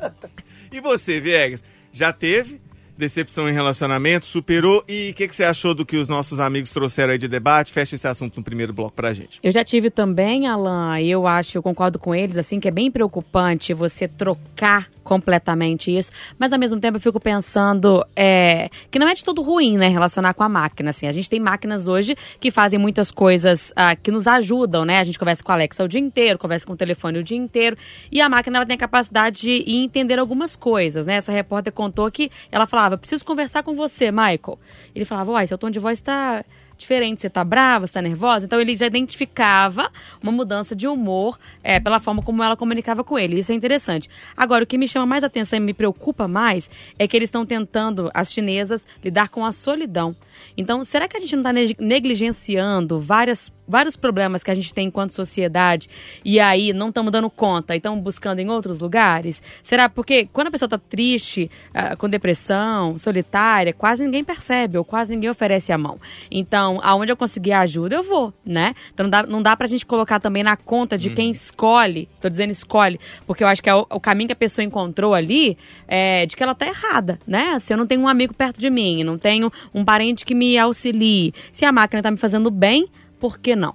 [0.72, 1.62] e você, Viegas?
[1.92, 2.60] Já teve
[2.96, 4.82] decepção em relacionamento, superou.
[4.88, 7.72] E o que, que você achou do que os nossos amigos trouxeram aí de debate?
[7.72, 9.38] Fecha esse assunto no primeiro bloco pra gente.
[9.42, 12.70] Eu já tive também, Alan, e eu acho, eu concordo com eles, assim, que é
[12.70, 18.98] bem preocupante você trocar completamente isso, mas ao mesmo tempo eu fico pensando é, que
[18.98, 21.86] não é de todo ruim, né, relacionar com a máquina, assim, a gente tem máquinas
[21.86, 25.54] hoje que fazem muitas coisas ah, que nos ajudam, né, a gente conversa com a
[25.54, 27.76] Alexa o dia inteiro, conversa com o telefone o dia inteiro,
[28.10, 32.10] e a máquina ela tem a capacidade de entender algumas coisas, né, essa repórter contou
[32.10, 34.58] que ela falava, preciso conversar com você, Michael,
[34.92, 36.44] ele falava, uai, seu tom de voz está
[36.76, 38.44] diferente, você tá brava, você tá nervosa.
[38.44, 39.90] Então ele já identificava
[40.22, 43.38] uma mudança de humor é, pela forma como ela comunicava com ele.
[43.38, 44.08] Isso é interessante.
[44.36, 47.46] Agora, o que me chama mais atenção e me preocupa mais é que eles estão
[47.46, 50.14] tentando, as chinesas, lidar com a solidão.
[50.56, 54.88] Então, será que a gente não está negligenciando várias, vários problemas que a gente tem
[54.88, 55.88] enquanto sociedade
[56.24, 59.42] e aí não estamos dando conta e estamos buscando em outros lugares?
[59.62, 64.84] Será porque quando a pessoa está triste, uh, com depressão, solitária, quase ninguém percebe ou
[64.84, 65.98] quase ninguém oferece a mão.
[66.30, 68.74] Então, aonde eu conseguir ajuda, eu vou, né?
[68.92, 72.28] Então, não dá, não dá pra gente colocar também na conta de quem escolhe, tô
[72.28, 75.56] dizendo escolhe, porque eu acho que é o, o caminho que a pessoa encontrou ali
[75.86, 77.58] é de que ela tá errada, né?
[77.58, 80.58] Se eu não tenho um amigo perto de mim, não tenho um parente que me
[80.58, 83.74] auxilie, se a máquina tá me fazendo bem, por que não?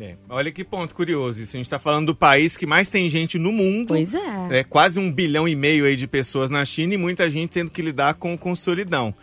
[0.00, 1.54] É, olha que ponto curioso isso.
[1.54, 3.88] A gente está falando do país que mais tem gente no mundo.
[3.88, 4.60] Pois é.
[4.60, 7.70] É quase um bilhão e meio aí de pessoas na China e muita gente tendo
[7.70, 9.14] que lidar com, com solidão.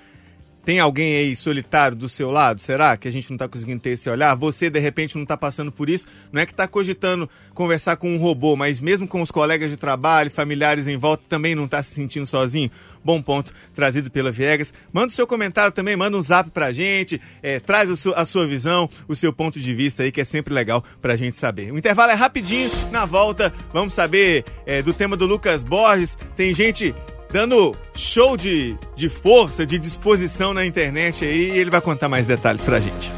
[0.70, 2.62] Tem alguém aí solitário do seu lado?
[2.62, 4.36] Será que a gente não está conseguindo ter esse olhar?
[4.36, 6.06] Você, de repente, não está passando por isso?
[6.32, 9.78] Não é que está cogitando conversar com um robô, mas mesmo com os colegas de
[9.78, 12.70] trabalho, familiares em volta, também não está se sentindo sozinho?
[13.04, 14.72] Bom ponto trazido pela Viegas.
[14.94, 18.88] Manda o seu comentário também, manda um zap pra gente, é, traz a sua visão,
[19.08, 21.72] o seu ponto de vista aí, que é sempre legal pra gente saber.
[21.72, 26.16] O intervalo é rapidinho, na volta vamos saber é, do tema do Lucas Borges.
[26.36, 26.94] Tem gente
[27.32, 32.28] dando show de, de força, de disposição na internet aí, e ele vai contar mais
[32.28, 33.12] detalhes pra gente.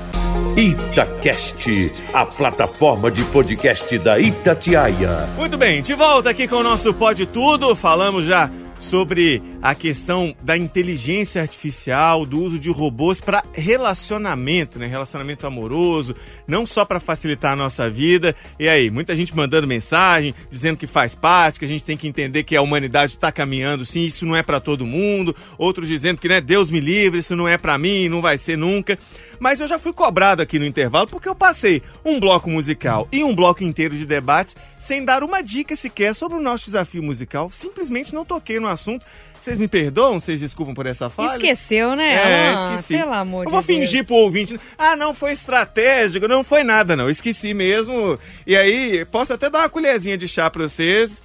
[0.56, 5.30] Itacast, a plataforma de podcast da Itatiaia.
[5.38, 7.76] Muito bem, de volta aqui com o nosso Pode Tudo.
[7.76, 8.50] Falamos já
[8.82, 14.88] sobre a questão da inteligência artificial, do uso de robôs para relacionamento, né?
[14.88, 16.16] Relacionamento amoroso,
[16.48, 18.36] não só para facilitar a nossa vida.
[18.60, 22.08] E aí, muita gente mandando mensagem, dizendo que faz parte, que a gente tem que
[22.08, 25.36] entender que a humanidade está caminhando, sim, isso não é para todo mundo.
[25.60, 28.58] Outros dizendo que, né, Deus me livre, isso não é para mim, não vai ser
[28.58, 28.98] nunca.
[29.42, 33.24] Mas eu já fui cobrado aqui no intervalo porque eu passei um bloco musical e
[33.24, 37.50] um bloco inteiro de debates sem dar uma dica sequer sobre o nosso desafio musical.
[37.52, 39.04] Simplesmente não toquei no assunto.
[39.40, 40.20] Vocês me perdoam?
[40.20, 41.38] Vocês desculpam por essa falha?
[41.38, 42.14] Esqueceu, né?
[42.14, 42.96] É, Ah, esqueci.
[42.96, 43.66] Pelo amor eu de vou Deus.
[43.80, 44.60] fingir pro ouvinte.
[44.78, 46.28] Ah, não, foi estratégico.
[46.28, 47.10] Não foi nada, não.
[47.10, 48.20] Esqueci mesmo.
[48.46, 51.24] E aí, posso até dar uma colherzinha de chá pra vocês.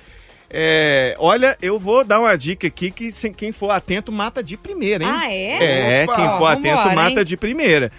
[0.49, 5.03] É, olha, eu vou dar uma dica aqui que quem for atento mata de primeira,
[5.03, 5.11] hein?
[5.13, 6.01] Ah, é?
[6.01, 6.15] É, Opa!
[6.15, 7.25] quem for atento Vambora, mata hein?
[7.25, 7.91] de primeira.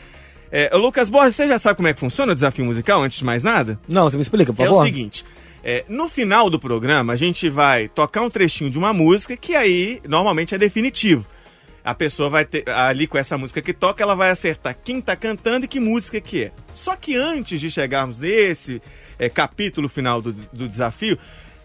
[0.52, 3.26] É, Lucas Borges, você já sabe como é que funciona o desafio musical, antes de
[3.26, 3.80] mais nada?
[3.88, 4.82] Não, você me explica, por É favor.
[4.82, 5.26] o seguinte.
[5.64, 9.56] é, no final do programa, a gente vai tocar um trechinho de uma música que
[9.56, 11.26] aí normalmente é definitivo.
[11.84, 15.16] A pessoa vai ter, ali com essa música que toca, ela vai acertar quem tá
[15.16, 16.52] cantando e que música que é.
[16.74, 18.82] Só que antes de chegarmos nesse
[19.18, 21.18] é, capítulo final do, do desafio,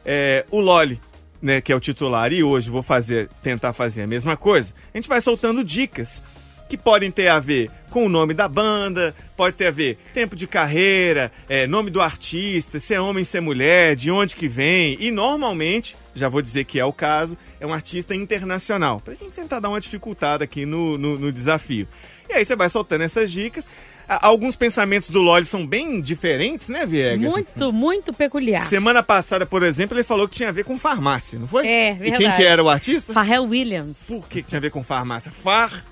[0.04, 1.00] é, o Loli,
[1.40, 4.96] né, que é o titular, e hoje vou fazer, tentar fazer a mesma coisa, a
[4.96, 6.22] gente vai soltando dicas
[6.68, 10.34] que podem ter a ver com o nome da banda, pode ter a ver tempo
[10.34, 14.48] de carreira, é, nome do artista, se é homem, se é mulher, de onde que
[14.48, 14.96] vem.
[14.98, 18.98] E normalmente, já vou dizer que é o caso, é um artista internacional.
[19.00, 21.86] Pra gente tentar dar uma dificultada aqui no, no, no desafio.
[22.28, 23.68] E aí você vai soltando essas dicas.
[24.08, 27.30] Alguns pensamentos do Loli são bem diferentes, né, Viegas?
[27.30, 28.62] Muito, muito peculiar.
[28.62, 31.66] Semana passada, por exemplo, ele falou que tinha a ver com farmácia, não foi?
[31.66, 32.36] É, E quem verdade.
[32.36, 33.12] que era o artista?
[33.12, 34.04] Pharrell Williams.
[34.08, 35.30] Por que, que tinha a ver com farmácia?
[35.30, 35.84] Far.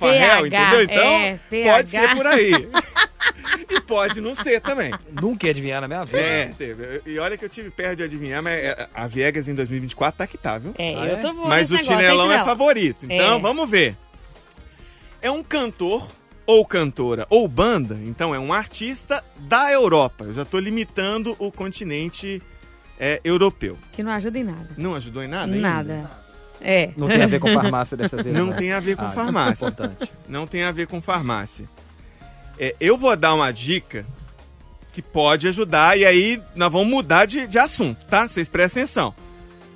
[0.00, 0.82] Farrell, entendeu?
[0.82, 2.52] Então, é, pode ser por aí.
[3.70, 4.92] e pode não ser também.
[5.20, 6.18] Nunca ia adivinhar na minha vida.
[6.18, 7.02] É, teve.
[7.06, 10.26] E olha que eu tive perto de adivinhar, mas é, a Viegas em 2024 tá
[10.26, 10.74] que tá, viu?
[10.78, 11.20] É, Ah, eu é?
[11.20, 13.04] tô voando Mas o negócio, Tinelão é favorito.
[13.04, 13.40] Então, É.
[13.40, 13.96] vamos ver.
[15.22, 16.08] É um cantor
[16.46, 20.24] ou cantora ou banda, então é um artista da Europa.
[20.24, 22.42] Eu já tô limitando o continente
[22.98, 23.78] é, europeu.
[23.92, 24.68] Que não ajuda em nada.
[24.76, 26.10] Não ajudou em nada ainda?
[26.60, 26.90] É.
[26.96, 28.34] Não tem a ver com farmácia dessa vez.
[28.36, 28.56] Não né?
[28.56, 29.68] tem a ver com Ah, farmácia.
[29.68, 30.12] Importante.
[30.28, 31.66] Não tem a ver com farmácia.
[32.58, 34.04] É, eu vou dar uma dica
[34.92, 38.26] que pode ajudar e aí nós vamos mudar de, de assunto, tá?
[38.28, 39.14] Vocês prestem atenção.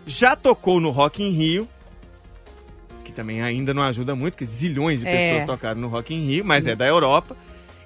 [0.06, 1.68] Já tocou no Rock in Rio,
[3.04, 5.16] que também ainda não ajuda muito, porque zilhões de É.
[5.30, 7.34] pessoas tocaram no Rock in Rio, mas é da Europa.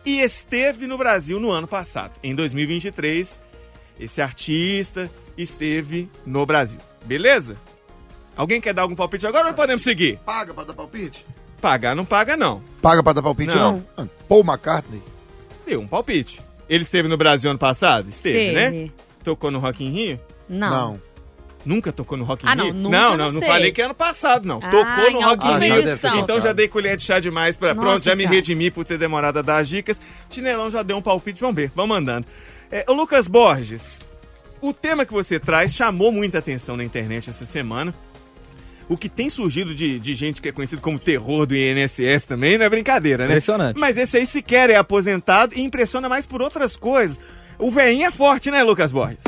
[0.05, 2.13] E esteve no Brasil no ano passado.
[2.23, 3.39] Em 2023,
[4.01, 6.81] esse artista esteve no Brasil.
[7.05, 7.57] Beleza?
[8.38, 10.18] Alguém quer dar algum palpite agora ou podemos seguir?
[10.24, 11.27] Paga pra dar palpite?
[11.61, 12.62] Pagar não paga, não.
[12.81, 13.72] Paga pra dar palpite, Não.
[13.72, 13.87] não?
[14.05, 15.03] Ah, Paul McCartney.
[15.66, 16.40] Deu um palpite.
[16.68, 18.09] Ele esteve no Brasil ano passado?
[18.09, 18.64] Esteve, né?
[18.66, 18.92] Esteve.
[19.24, 20.20] Tocou no Rock in Rio?
[20.48, 20.70] Não.
[20.70, 21.03] Não.
[21.66, 22.74] Nunca tocou no Rock in Ah, não, Rio?
[22.74, 23.48] nunca não, não não, não sei.
[23.51, 24.61] falei que ano passado, não.
[24.62, 25.77] Ah, tocou no em Rock in alguma Rio.
[25.88, 26.16] edição.
[26.20, 27.74] Então já dei colher de chá demais pra.
[27.74, 30.01] Nossa Pronto, já me redimi por ter demorado a dar as dicas.
[30.31, 32.24] Tinelão já deu um palpite, vamos ver, vamos andando.
[32.70, 34.01] É, ô Lucas Borges,
[34.61, 37.92] o tema que você traz chamou muita atenção na internet essa semana.
[38.88, 42.57] O que tem surgido de, de gente que é conhecido como terror do INSS também
[42.57, 43.31] não é brincadeira, né?
[43.33, 43.79] Impressionante.
[43.79, 47.20] Mas esse aí sequer é aposentado e impressiona mais por outras coisas.
[47.59, 49.18] O velhinho é forte, né, Lucas Borges?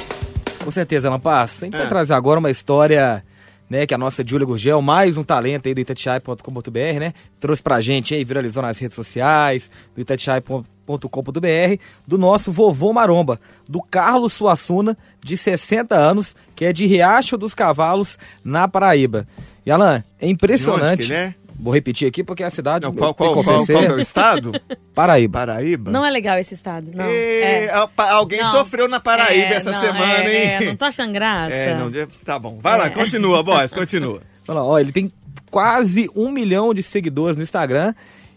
[0.65, 1.59] Com certeza, Alan Paz.
[1.63, 1.79] A gente É.
[1.79, 3.23] vai trazer agora uma história,
[3.71, 7.81] né, que a nossa Júlia Gurgel, mais um talento aí do itatiaia.com.br, né, trouxe pra
[7.81, 14.99] gente aí, viralizou nas redes sociais, do itatiaia.com.br, do nosso vovô Maromba, do Carlos Suassuna,
[15.25, 19.27] de 60 anos, que é de Riacho dos Cavalos, na Paraíba.
[19.65, 21.13] E, Alan, é impressionante.
[21.61, 21.65] É?
[21.65, 22.87] Vou repetir aqui porque é a cidade...
[22.87, 24.53] Não, qual, qual, qual, qual é o estado?
[24.95, 25.41] Paraíba.
[25.41, 25.91] Paraíba?
[25.91, 27.05] Não é legal esse estado, não.
[27.05, 27.71] E, É.
[27.97, 28.51] Alguém Não.
[28.51, 30.65] sofreu na Paraíba É, essa não, semana, é, hein?
[30.65, 31.55] É, não tô achando graça.
[31.55, 31.91] É, não,
[32.25, 32.59] tá bom.
[32.61, 32.91] Vai lá, É.
[32.91, 34.23] continua, boss, continua.
[34.49, 35.13] Olha lá, ó, ele tem
[35.51, 37.95] quase um milhão de seguidores no Instagram.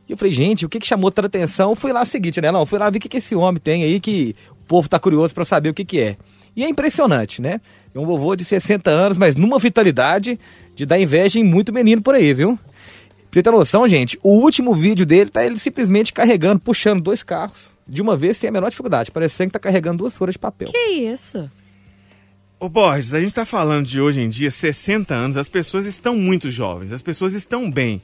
[0.08, 1.72] E eu falei, gente, o que, que chamou tanta atenção?
[1.72, 2.52] Eu Fui lá seguinte, né?
[2.52, 5.00] Não, fui lá ver o que, que esse homem tem aí que o povo tá
[5.00, 6.18] curioso pra saber o que, que é.
[6.56, 7.60] E é impressionante, né?
[7.96, 10.40] É um vovô de 60 anos, mas numa vitalidade
[10.76, 12.60] de dar inveja em muito menino por aí, viu?
[13.34, 17.24] Pra você ter noção, gente, o último vídeo dele tá ele simplesmente carregando, puxando dois
[17.24, 20.40] carros de uma vez sem a menor dificuldade, parecendo que tá carregando duas folhas de
[20.40, 20.68] papel.
[20.68, 21.50] Que isso?
[22.60, 26.16] Ô Borges, a gente tá falando de hoje em dia, 60 anos, as pessoas estão
[26.16, 28.04] muito jovens, as pessoas estão bem.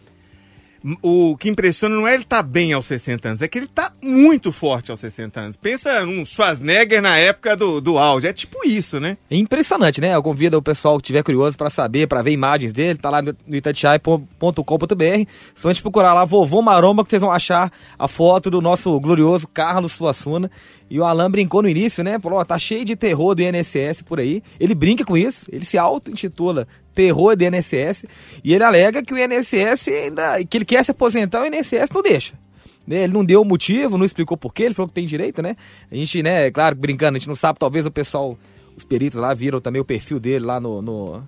[1.02, 3.92] O que impressiona não é ele estar bem aos 60 anos, é que ele tá
[4.02, 5.58] muito forte aos 60 anos.
[5.58, 9.18] Pensa num Schwarzenegger na época do, do auge, é tipo isso, né?
[9.30, 10.16] É impressionante, né?
[10.16, 13.22] Eu convido o pessoal que estiver curioso para saber, para ver imagens dele, tá lá
[13.22, 15.30] no itatiaia.com.br.
[15.56, 19.48] Só gente procurar lá Vovô Maromba que vocês vão achar a foto do nosso glorioso
[19.48, 20.50] Carlos Suassuna.
[20.90, 22.20] E o Alan brincou no início, né?
[22.20, 24.42] Falou, ó, tá cheio de terror do INSS por aí.
[24.60, 28.06] Ele brinca com isso, ele se auto-intitula Terror do INSS
[28.44, 32.02] e ele alega que o INSS ainda que ele quer se aposentar, o INSS não
[32.02, 32.34] deixa.
[32.86, 33.04] né?
[33.04, 35.56] Ele não deu o motivo, não explicou porquê, ele falou que tem direito, né?
[35.92, 38.38] A gente, né, claro, brincando, a gente não sabe, talvez o pessoal,
[38.76, 40.82] os peritos lá viram também o perfil dele lá no.
[40.82, 41.24] no,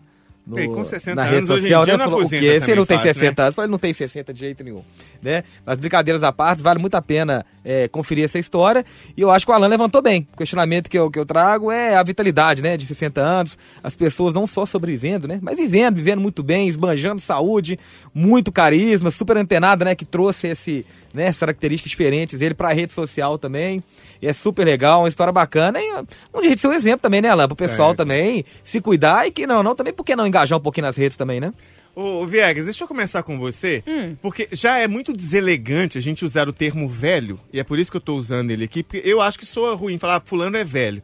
[0.45, 1.97] no E com 60 na anos, rede hoje em social, dia né?
[2.03, 2.35] não Falou, o quê?
[2.35, 4.83] Ele não tem fácil, 60 anos, falou, ele não tem 60 de jeito nenhum,
[5.21, 5.43] né?
[5.65, 8.85] Mas brincadeiras à parte, vale muito a pena é, conferir essa história.
[9.15, 10.27] E eu acho que o Alan levantou bem.
[10.33, 12.75] O questionamento que eu, que eu trago é a vitalidade, né?
[12.77, 15.39] De 60 anos, as pessoas não só sobrevivendo, né?
[15.41, 17.79] Mas vivendo, vivendo muito bem, esbanjando saúde,
[18.13, 19.95] muito carisma, super antenado, né?
[19.95, 23.83] Que trouxe esse, né, essas características diferentes, ele pra rede social também.
[24.21, 25.79] E é super legal, uma história bacana.
[25.81, 25.91] E
[26.33, 27.47] um jeito de ser um exemplo também, né, Alan?
[27.47, 27.95] Pro pessoal É.
[27.95, 30.95] também se cuidar e que não, não, também, por que não engajar um pouquinho nas
[30.97, 31.53] redes também, né?
[31.93, 33.83] Ô, Viegas, deixa eu começar com você,
[34.21, 37.91] porque já é muito deselegante a gente usar o termo velho, e é por isso
[37.91, 40.55] que eu tô usando ele aqui, porque eu acho que soa ruim falar "Ah, fulano
[40.55, 41.03] é velho.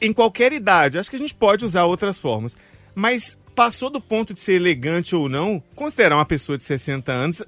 [0.00, 2.56] Em qualquer idade, acho que a gente pode usar outras formas,
[2.94, 7.42] mas passou do ponto de ser elegante ou não, considerar uma pessoa de 60 anos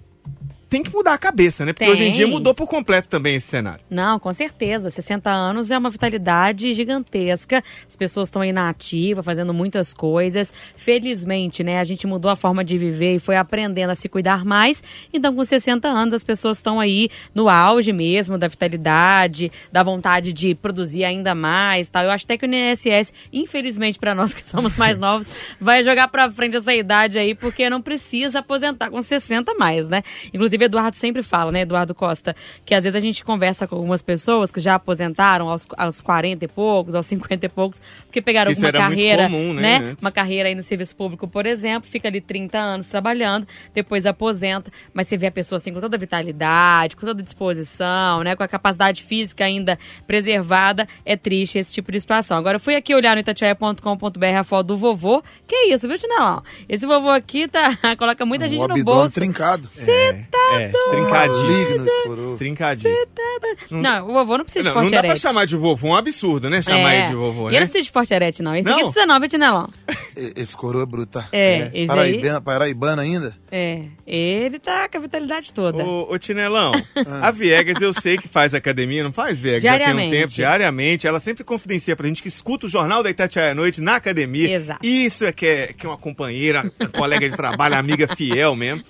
[0.73, 1.75] tem que mudar a cabeça, né?
[1.75, 1.93] Porque Tem.
[1.93, 3.85] hoje em dia mudou por completo também esse cenário.
[3.91, 4.89] Não, com certeza.
[4.89, 7.63] 60 anos é uma vitalidade gigantesca.
[7.87, 10.51] As pessoas estão aí na ativa, fazendo muitas coisas.
[10.75, 14.47] Felizmente, né, a gente mudou a forma de viver e foi aprendendo a se cuidar
[14.47, 14.83] mais.
[15.13, 20.33] Então, com 60 anos, as pessoas estão aí no auge mesmo da vitalidade, da vontade
[20.33, 22.05] de produzir ainda mais, tal.
[22.05, 25.29] Eu acho até que o INSS, infelizmente para nós que somos mais novos,
[25.61, 30.03] vai jogar para frente essa idade aí, porque não precisa aposentar com 60 mais, né?
[30.33, 34.03] Inclusive, Eduardo sempre fala, né, Eduardo Costa, que às vezes a gente conversa com algumas
[34.03, 38.51] pessoas que já aposentaram aos, aos 40 e poucos, aos 50 e poucos, porque pegaram
[38.51, 40.05] Isso alguma carreira, comum, né, antes.
[40.05, 44.71] Uma carreira aí no serviço público, por exemplo, fica ali 30 anos trabalhando, depois aposenta,
[44.93, 48.37] mas você vê a pessoa assim com toda a vitalidade, com toda a disposição, né,
[48.37, 52.39] com a capacidade física ainda preservada, é triste esse tipo de situação.
[52.39, 55.99] Agora eu fui aqui olhar no itatiaia.com.br a foto do vovô, que é isso, viu,
[55.99, 56.43] Tinelão?
[56.69, 59.15] Esse vovô aqui tá coloca muita gente no bolso.
[59.15, 59.67] trincado.
[60.52, 62.37] É, é trincadíssimo.
[62.39, 62.97] Trincadíssimo.
[63.71, 65.21] Não, o vovô não precisa Não, de não forte dá pra arete.
[65.23, 66.63] chamar de vovô, um absurdo, né?
[66.63, 66.99] Chamar É.
[67.01, 67.51] ele de vovô, E né?
[67.51, 68.55] ele não precisa de forte arete, não.
[68.55, 68.85] Esse aqui Não?
[68.87, 69.69] precisa não, viu, Tinelão?
[70.17, 71.29] E- Esse coroa é bruta.
[71.33, 71.87] É, esse aí...
[71.87, 73.37] Paraibana, paraibana ainda?
[73.51, 75.85] É, ele tá com a vitalidade toda.
[75.85, 76.73] Ô, ô Tinelão,
[77.21, 79.63] a Viegas eu sei que faz academia, não faz, Viegas?
[79.63, 80.17] Já tem um Diariamente.
[80.17, 81.07] tempo, diariamente.
[81.07, 84.51] Ela sempre confidencia pra gente que escuta o Jornal da Itatiaia à Noite na academia.
[84.55, 84.81] Exato.
[84.87, 88.83] Isso é que é, que é uma companheira, uma colega de trabalho, amiga fiel mesmo.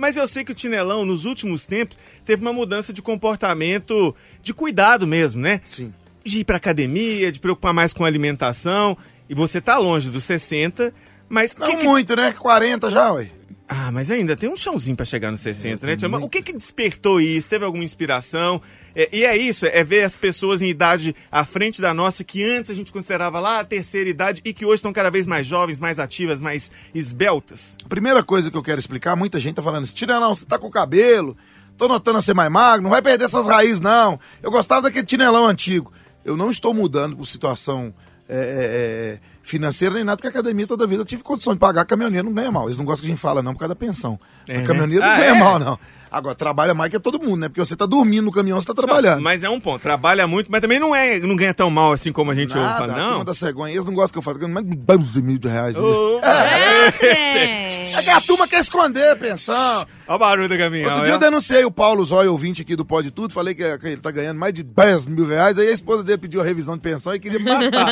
[0.00, 4.54] Mas eu sei que o Tinelão, nos últimos tempos, teve uma mudança de comportamento, de
[4.54, 5.60] cuidado mesmo, né?
[5.64, 5.92] Sim.
[6.24, 8.96] de ir pra academia, de preocupar mais com a alimentação.
[9.28, 10.92] E você tá longe dos 60,
[11.28, 12.32] Mas Não que que- muito, né?
[12.32, 13.30] 40 já, ué.
[13.72, 15.96] Ah, mas ainda tem um chãozinho pra chegar nos 60, né?
[15.96, 16.08] Tia?
[16.08, 17.48] Mas O que que despertou isso?
[17.48, 18.60] Teve alguma inspiração?
[18.96, 22.42] É, e é isso, é ver as pessoas em idade à frente da nossa, que
[22.42, 25.46] antes a gente considerava lá a terceira idade e que hoje estão cada vez mais
[25.46, 27.76] jovens, mais ativas, mais esbeltas.
[27.84, 30.58] A primeira coisa que eu quero explicar, muita gente tá falando assim, Tinelão, você tá
[30.58, 31.36] com o cabelo,
[31.78, 34.18] tô notando ser mais magro, não vai perder essas raízes, não.
[34.42, 35.92] Eu gostava daquele Tinelão antigo.
[36.24, 37.94] Eu não estou mudando por situação
[38.28, 41.58] é, é, financeira nem nada, porque a academia toda a vida eu tive condição de
[41.58, 42.66] pagar, caminhoneiro não ganha mal.
[42.66, 44.18] Eles não gostam que a gente fala, não, por causa da pensão.
[44.46, 44.66] É, a né?
[44.66, 45.38] caminhoneiro Ah, não ganha é?
[45.38, 45.78] mal, não.
[46.10, 47.48] Agora, trabalha mais que todo mundo, né?
[47.48, 49.22] Porque você tá dormindo no caminhão, você tá trabalhando.
[49.22, 52.12] Mas é um ponto, trabalha muito, mas também não, é, não ganha tão mal assim
[52.12, 53.08] como a gente ouve Nada, falar, a não.
[53.08, 55.76] turma da cegonha, eles não gostam que eu falo, mais de 12 mil de reais.
[55.76, 55.82] né?
[55.82, 57.96] Ô, É, gente.
[57.98, 59.86] É que a turma quer esconder a pensão.
[60.08, 60.88] Olha o barulho da caminhão.
[60.90, 63.86] Outro dia eu denunciei o Paulo Zóio, ouvinte aqui do Pode Tudo, falei que, que
[63.86, 66.74] ele tá ganhando mais de 10 mil reais, aí a esposa dele pediu a revisão
[66.74, 67.86] de pensão e queria me matar.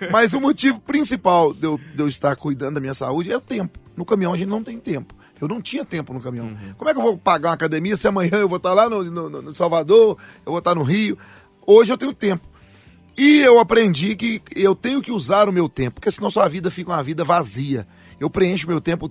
[0.10, 3.40] Mas o motivo principal de eu, de eu estar cuidando da minha saúde é o
[3.40, 3.78] tempo.
[3.94, 5.14] No caminhão a gente não tem tempo.
[5.40, 6.56] Eu não tinha tempo no caminhão.
[6.76, 9.02] Como é que eu vou pagar uma academia se amanhã eu vou estar lá no,
[9.04, 11.16] no- no Salvador, eu vou estar no Rio?
[11.66, 12.46] Hoje eu tenho tempo.
[13.16, 16.70] E eu aprendi que eu tenho que usar o meu tempo, porque senão sua vida
[16.70, 17.86] fica uma vida vazia.
[18.18, 19.10] Eu preencho meu tempo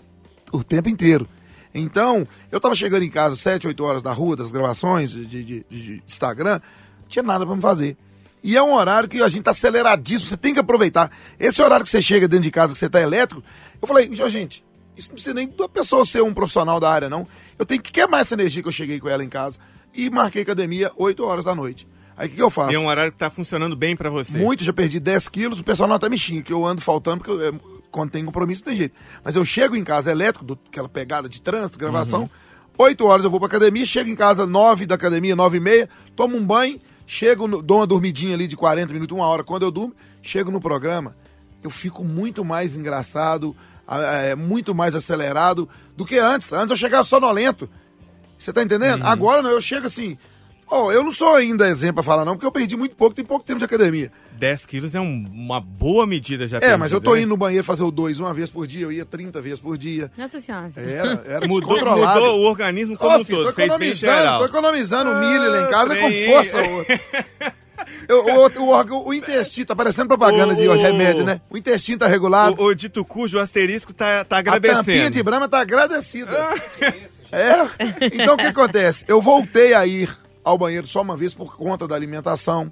[0.51, 1.27] o tempo inteiro.
[1.73, 5.65] Então, eu tava chegando em casa 7, 8 horas da rua, das gravações de, de-
[5.69, 6.59] de- Instagram,
[7.01, 7.95] não tinha nada pra me fazer.
[8.43, 11.11] E é um horário que a gente tá aceleradíssimo, você tem que aproveitar.
[11.39, 13.43] Esse horário que você chega dentro de casa, que você tá elétrico,
[13.81, 14.63] eu falei, "Ô, gente,
[14.99, 17.27] isso não precisa nem da pessoa ser um profissional da área, não.
[17.57, 19.57] Eu tenho que queimar essa energia que eu cheguei com ela em casa
[19.93, 21.87] e marquei academia 8 horas da noite.
[22.15, 22.73] Aí o que, que eu faço?
[22.73, 24.37] É um horário que tá funcionando bem pra você.
[24.37, 27.19] Muito, já perdi 10 quilos, o pessoal não até me xinga, que eu ando faltando,
[27.23, 27.53] porque eu, é,
[27.89, 28.93] quando tem compromisso não tem jeito.
[29.23, 32.29] Mas eu chego em casa elétrico, do, aquela pegada de trânsito, gravação,
[32.77, 35.89] 8 horas eu vou pra academia, chego em casa 9 da academia, 9 e meia,
[36.15, 39.63] tomo um banho, chego, no- dou uma dormidinha ali de 40 minutos, uma hora, quando
[39.63, 41.15] eu durmo, chego no programa,
[41.63, 43.55] eu fico muito mais engraçado,
[43.91, 46.51] é, muito mais acelerado do que antes.
[46.53, 47.69] Antes eu chegava sonolento.
[48.37, 49.05] Você tá entendendo?
[49.05, 50.17] Agora não, eu chego assim.
[50.71, 53.25] Ó, eu não sou ainda exemplo pra falar, não, porque eu perdi muito pouco, tem
[53.25, 54.11] pouco tempo de academia.
[54.33, 56.59] 10 quilos é um- uma boa medida já.
[56.61, 58.83] É, mas eu tô perdida, indo no banheiro fazer o dois uma vez por dia,
[58.83, 60.11] eu ia 30 vezes por dia.
[60.15, 60.69] Nossa senhora.
[60.77, 62.19] Era, era Mudou, descontrolado.
[62.21, 64.39] mudou o organismo como Ó, um filho, todo, tô fez bem economizando, geral.
[64.39, 66.57] tô economizando milho lá em casa trem, com força.
[68.09, 71.41] O, o, o, o intestino, tá parecendo propaganda de remédio, né?
[71.49, 72.61] O intestino tá regulado.
[72.61, 75.09] O, dito cujo, o asterisco tá, tá a tampinha agradecendo.
[75.11, 76.31] de Brahma tá agradecida.
[77.31, 77.53] É.
[78.13, 79.05] Então o que acontece?
[79.07, 80.09] Eu voltei a ir
[80.43, 82.71] ao banheiro só uma vez por conta da alimentação.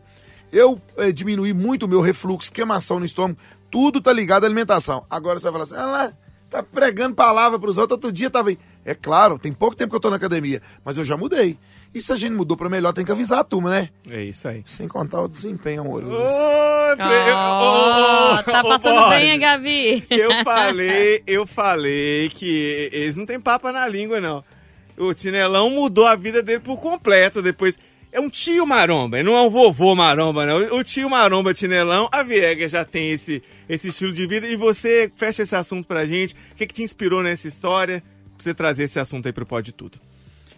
[0.51, 3.37] Eu eh, diminui muito o meu refluxo, queimação no estômago.
[3.69, 5.05] Tudo tá ligado à alimentação.
[5.09, 6.13] Agora você vai falar assim, ah lá,
[6.49, 7.97] tá pregando palavra pros outros.
[7.97, 8.57] Outro dia tava aí.
[8.87, 11.57] É claro, tem pouco tempo que eu tô na academia, mas eu já mudei.
[11.93, 13.89] E se a gente mudou pra melhor, tem que avisar a turma, né?
[14.09, 14.63] É isso aí.
[14.65, 16.09] Sem contar o desempenho amoroso.
[16.09, 20.05] Oh, ô, ô, tá passando Borges, bem, hein, Gabi?
[20.09, 24.41] Eu falei, eu falei que eles não têm papa na língua, não.
[24.97, 27.77] O Tinelão mudou a vida dele por completo depois.
[28.09, 30.77] É um tio maromba, não é um vovô maromba, não.
[30.77, 34.47] O tio maromba Tinelão, a Viega já tem esse, esse estilo de vida.
[34.47, 36.33] E você fecha esse assunto pra gente.
[36.53, 38.01] O que, que te inspirou nessa história?
[38.37, 39.99] Você trazer esse assunto aí pro Pode Tudo.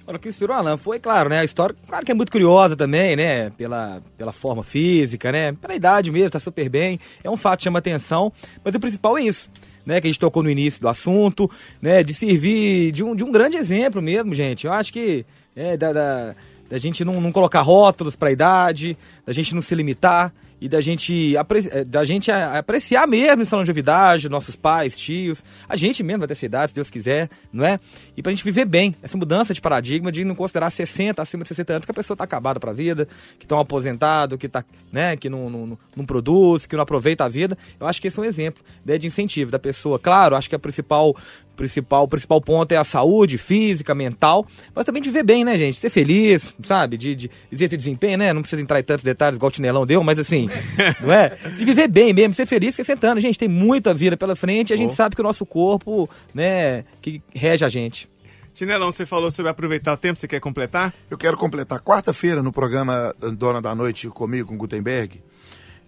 [0.06, 1.40] Olha, o que inspirou Alan foi, claro, né?
[1.40, 3.52] A história, claro que é muito curiosa também, né?
[3.52, 5.52] Pela, pela forma física, né?
[5.54, 7.00] Pela idade mesmo, tá super bem.
[7.24, 8.34] É um fato que chama atenção.
[8.64, 9.52] Mas o principal é isso,
[9.86, 10.02] né?
[10.02, 12.04] Que a gente tocou no início do assunto, né?
[12.04, 14.66] De servir de um, de um grande exemplo mesmo, gente.
[14.66, 16.36] Eu acho que é, da, da,
[16.68, 20.82] da gente não, não colocar rótulos pra idade, da gente não se limitar e da
[20.82, 26.28] gente, eh, da gente apreciar mesmo essa longevidade, nossos pais, tios, a gente mesmo vai
[26.28, 27.80] ter essa idade, se Deus quiser, não é?
[28.18, 31.48] E pra gente viver bem, essa mudança de paradigma de não considerar 60, acima de
[31.50, 34.64] 60 anos, que a pessoa tá acabada pra vida, que tá um aposentado, que tá,
[34.92, 37.58] né, que não, não, não- não produz, que não aproveita a vida.
[37.80, 39.98] Eu acho que esse é um exemplo né, de incentivo da pessoa.
[40.00, 41.16] Claro, acho que a principal
[41.60, 45.58] principal, o principal ponto é a saúde física, mental, mas também de viver bem, né,
[45.58, 45.78] gente?
[45.78, 46.98] Ser feliz, sabe?
[46.98, 48.32] De, de, de ter desempenho, né?
[48.32, 50.50] Não precisa entrar em tantos detalhes igual o Tinelão deu, mas assim,
[51.04, 51.36] não é?
[51.58, 53.22] De viver bem mesmo, ser feliz 60 anos.
[53.22, 54.96] Gente, tem muita vida pela frente e a gente Oh.
[54.96, 58.10] sabe que o nosso corpo, né, que rege a gente.
[58.54, 60.94] Tinelão, você falou sobre aproveitar o tempo, você quer completar?
[61.10, 61.80] Eu quero completar.
[61.82, 65.22] Quarta-feira, no programa Dona da Noite comigo, com Gutenberg,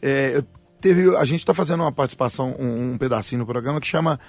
[0.02, 0.44] é, eu
[0.82, 4.20] teve, a gente está fazendo uma participação, um, um pedacinho no programa que chama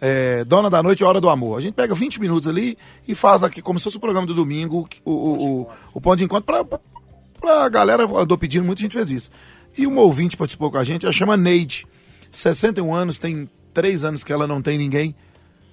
[0.00, 1.58] é, Dona da Noite Hora do Amor.
[1.58, 2.76] A gente pega 20 minutos ali
[3.06, 6.16] e faz aqui, como se fosse o programa do domingo, o, o, o, o ponto
[6.16, 6.44] de encontro,
[7.40, 9.30] para a galera andou pedindo, muita gente fez isso.
[9.76, 11.86] E uma ouvinte participou com a gente, ela chama Neide.
[12.30, 15.14] 61 anos, tem 3 anos que ela não tem ninguém.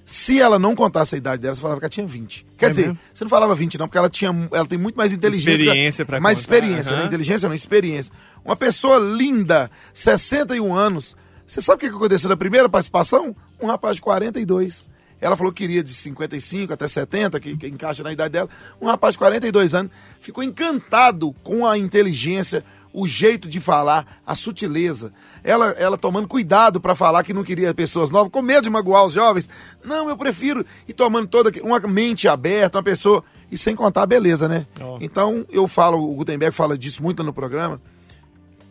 [0.05, 2.45] Se ela não contasse a idade dela, você falava que ela tinha 20.
[2.57, 2.99] Quer É dizer, mesmo?
[3.13, 5.51] você não falava 20 não, porque ela tinha, ela tem muito mais inteligência.
[5.63, 7.01] Experiência pra Mais contar, experiência, aham.
[7.01, 7.07] né?
[7.07, 8.13] Inteligência não, experiência.
[8.45, 11.17] Uma pessoa linda, 61 anos,
[11.47, 13.33] Você sabe o que aconteceu na primeira participação?
[13.61, 14.89] Um rapaz de 42.
[15.19, 18.49] Ela falou que queria de 55 até 70, que, que encaixa na idade dela.
[18.81, 24.35] Um rapaz de 42 anos ficou encantado com a inteligência, o jeito de falar, a
[24.35, 25.13] sutileza.
[25.41, 29.05] Ela, ela tomando cuidado para falar que não queria pessoas novas, com medo de magoar
[29.05, 29.49] os jovens.
[29.85, 30.65] Não, eu prefiro.
[30.85, 33.23] E tomando toda uma mente aberta, uma pessoa.
[33.49, 34.67] E sem contar a beleza, né?
[34.81, 34.97] Ó.
[34.99, 37.81] Então, eu falo, o Gutenberg fala disso muito no programa.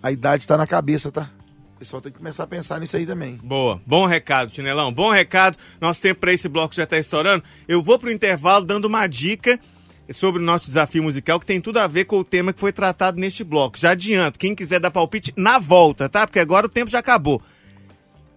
[0.03, 1.31] A idade está na cabeça, tá?
[1.77, 3.39] O pessoal tem que começar a pensar nisso aí também.
[3.45, 5.59] Boa, bom recado, Tinelão, bom recado.
[5.79, 7.45] Nosso tempo para esse bloco já está estourando.
[7.68, 9.61] Eu vou pro intervalo dando uma dica
[10.11, 12.72] sobre o nosso desafio musical que tem tudo a ver com o tema que foi
[12.72, 13.79] tratado neste bloco.
[13.79, 16.27] Já adianto, quem quiser dar palpite na volta, tá?
[16.27, 17.43] Porque agora o tempo já acabou.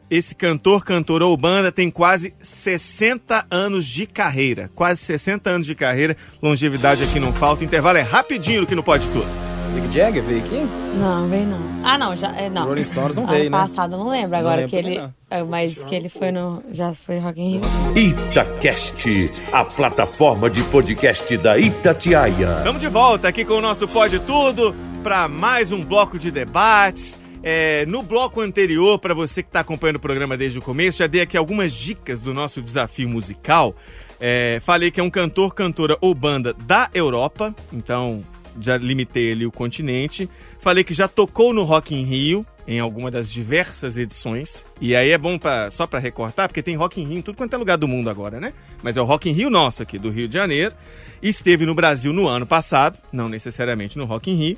[0.09, 4.69] Esse cantor, cantora ou banda tem quase 60 anos de carreira.
[4.75, 6.17] Quase 60 anos de carreira.
[6.41, 7.61] Longevidade aqui não falta.
[7.61, 9.48] O intervalo é rapidinho aqui no Pode Tudo.
[9.73, 10.67] Mick Jagger veio aqui?
[10.97, 11.59] Não, veio não.
[11.83, 12.29] Ah, não, já.
[12.35, 12.65] É, não.
[12.65, 13.57] Rolling Stones não ano veio, né?
[13.57, 14.31] passado eu não lembro.
[14.31, 14.95] Não Agora lembro que ele.
[14.95, 16.63] também, é, Mas que ele foi no.
[16.71, 17.61] Já foi Rock in Rio.
[17.95, 22.57] Itacast, a plataforma de podcast da Itatiaia.
[22.57, 27.17] Estamos de volta aqui com o nosso Pode Tudo para mais um bloco de debates.
[27.41, 31.07] É, no bloco anterior, para você que está acompanhando o programa desde o começo, já
[31.07, 33.73] dei aqui algumas dicas do nosso desafio musical.
[34.19, 38.21] É, falei que é um cantor, cantora ou banda da Europa, então
[38.59, 40.29] já limitei ali o continente.
[40.59, 44.65] Falei que já tocou no Rock in Rio, em alguma das diversas edições.
[44.79, 47.37] E aí é bom pra, só para recortar, porque tem Rock in Rio em tudo
[47.37, 48.53] quanto é lugar do mundo agora, né?
[48.83, 50.75] Mas é o Rock in Rio nosso aqui, do Rio de Janeiro.
[51.21, 54.57] Esteve no Brasil no ano passado, não necessariamente no Rock in Rio.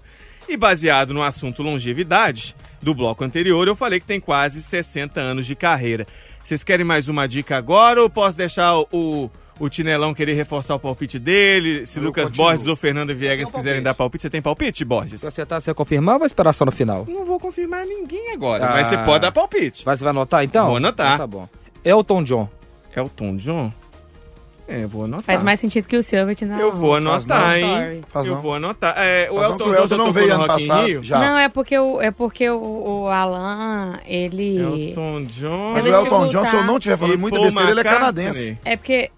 [0.49, 5.45] E baseado no assunto longevidade do bloco anterior, eu falei que tem quase 60 anos
[5.45, 6.05] de carreira.
[6.43, 9.29] Vocês querem mais uma dica agora ou posso deixar o,
[9.59, 11.85] o, Tinelão querer reforçar o palpite dele?
[11.85, 12.47] Se Eu Lucas continuo.
[12.47, 15.21] Borges ou Fernando Viegas um quiserem dar palpite, você tem palpite, Borges?
[15.21, 17.05] Se acertar, você vai confirmar ou vai esperar só no final?
[17.07, 18.71] Não vou confirmar ninguém agora, Ah.
[18.71, 19.85] mas você pode dar palpite.
[19.85, 20.67] Vai, você vai anotar então?
[20.67, 21.15] Vou anotar.
[21.15, 21.49] Então tá bom.
[21.83, 22.49] Elton John.
[22.95, 23.71] Elton John?
[24.67, 25.25] É, vou anotar.
[25.25, 26.57] Faz mais sentido que o te dar.
[26.57, 28.01] Eu vou anotar, hein?
[28.15, 28.41] Eu não.
[28.41, 28.93] vou anotar.
[28.97, 30.87] É, o Elton o John Elton não veio no ano passado.
[30.87, 31.03] Rio?
[31.03, 31.19] Já.
[31.19, 34.91] Não, é porque o, é porque o, o Alan, ele.
[34.91, 35.73] Elton John.
[35.73, 37.83] Mas o Elton John, se eu não estiver falando E muita Paul besteira, ele é
[37.83, 38.57] canadense.
[38.63, 39.11] É porque.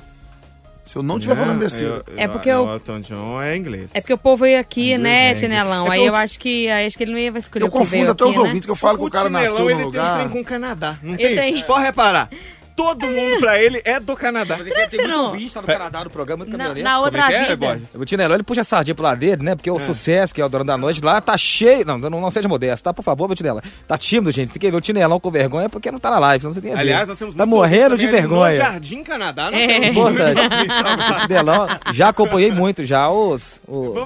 [0.83, 2.03] Se eu não estiver falando Ah, besteira.
[2.07, 3.91] eu- É eu- porque não, eu- Elton John é inglês.
[3.95, 5.87] É porque o povo veio aqui, Inglês, né, é, Tinelão?
[5.87, 7.67] É Aí porque eu o- acho que aí acho que ele não ia escolher Eu
[7.69, 8.41] o confundo até aqui, os né?
[8.41, 10.15] ouvintes que eu falo que o cara Tinelão, nasceu ele no tem um lugar.
[10.17, 10.97] trem com o Canadá.
[11.01, 11.53] Não Ele tem?
[11.53, 11.63] tem.
[11.63, 12.29] Pode reparar.
[12.75, 14.55] Todo mundo pra ele é do Canadá.
[14.57, 14.65] Tem
[14.99, 15.25] muito não?
[15.25, 16.89] ouvinte, tá no Canadá, no programa, muito Na, caminhoneiro.
[16.89, 17.81] na Como outra é que é, vida.
[17.95, 19.55] O Tinelão, ele puxa a sardinha pro lado dele, né?
[19.55, 21.85] Porque o sucesso, que é o dono da noite, lá tá cheio.
[21.85, 22.93] Não, não, não seja modesto, tá?
[22.93, 23.61] Por favor, meu Tinelão.
[23.87, 24.51] Tá tímido, gente.
[24.51, 26.75] Tem que ver o Tinelão com vergonha porque não tá na live, você tem a
[26.75, 26.81] ver.
[26.81, 28.51] Aliás, nós temos Tá morrendo de vergonha.
[28.51, 29.67] No Jardim Canadá, nós É.
[29.67, 29.97] temos?
[29.97, 33.59] O Tinelão, já acompanhei muito já os,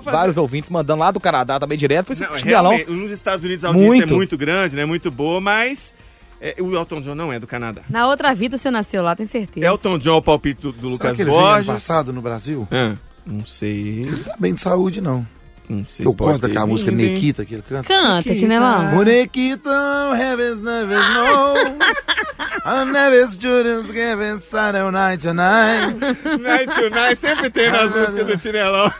[0.04, 2.08] vários ouvintes mandando lá do Canadá também direto.
[2.08, 2.78] Por isso Não, que o Tinelão.
[2.88, 4.14] nos Estados Unidos a audiência Muito.
[4.14, 4.86] é muito grande, né?
[4.86, 5.94] Muito boa, mas
[6.42, 7.82] é, o Elton John não é do Canadá.
[7.90, 9.66] Na outra vida você nasceu lá, tenho certeza.
[9.66, 11.68] Elton John, o palpite do, do Será Lucas que ele veio ano Borges.
[11.74, 12.68] passado no Brasil?
[12.72, 14.06] Ah, não sei.
[14.10, 15.26] Não tá bem de saúde, não.
[15.70, 16.06] Não sei.
[16.06, 16.92] Eu gosto daquela música?
[16.92, 17.84] Nequita que ele canta.
[17.88, 18.92] Canta, Tinelão.
[18.96, 19.70] Bonequita,
[20.18, 21.56] heavens never know.
[22.66, 25.96] I never students given Saturday night tonight.
[26.42, 28.92] Night to Night sempre tem nas músicas do Tinelão.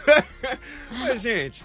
[1.12, 1.62] Ô, gente.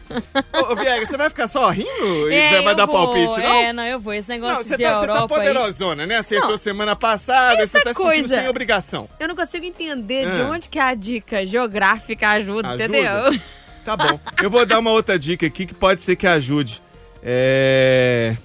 [0.53, 2.95] Ô, ô, Viegas, você vai ficar só rindo e É, vai dar vou.
[2.95, 3.53] palpite, não?
[3.53, 4.13] É, não, eu vou.
[4.13, 6.17] Esse negócio Não, você de tá, você Europa tá aí- poderosona, né?
[6.17, 6.57] Acertou Não.
[6.57, 9.07] semana passada, Essa você tá se sentindo coisa- sem obrigação.
[9.17, 10.49] Eu não consigo entender de Ah.
[10.49, 12.83] onde que a dica geográfica ajuda, Ajuda?
[12.85, 13.39] entendeu?
[13.85, 14.19] Tá bom.
[14.41, 16.81] Eu vou dar uma outra dica aqui que pode ser que ajude.
[17.21, 18.35] É.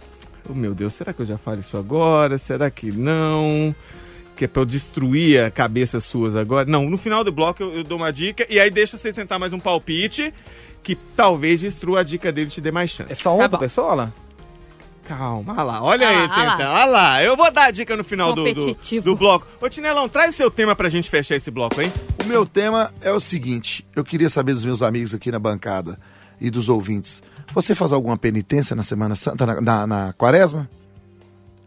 [0.49, 2.39] Oh, meu Deus, será que eu já falo isso agora?
[2.39, 3.75] Será que não?
[4.37, 6.65] Que é pra eu destruir a cabeça suas agora?
[6.69, 9.39] Não, no final do bloco eu, eu dou uma dica e aí deixa vocês tentar
[9.39, 10.33] mais um palpite
[10.83, 13.15] que talvez destrua a dica dele e te dê mais É chance.
[13.17, 14.13] só uma Tá pessoa lá?
[15.05, 16.71] Calma, olha lá, olha Ah aí, ah tenta.
[16.71, 19.47] Olha lá, eu vou dar a dica no final do, do, do bloco.
[19.61, 21.91] Ô, Tinelão, traz seu tema pra gente fechar esse bloco, hein?
[22.29, 25.99] O meu tema é o seguinte: eu queria saber dos meus amigos aqui na bancada
[26.39, 27.23] e dos ouvintes.
[27.55, 30.69] Você faz alguma penitência na Semana Santa, na, na, na quaresma?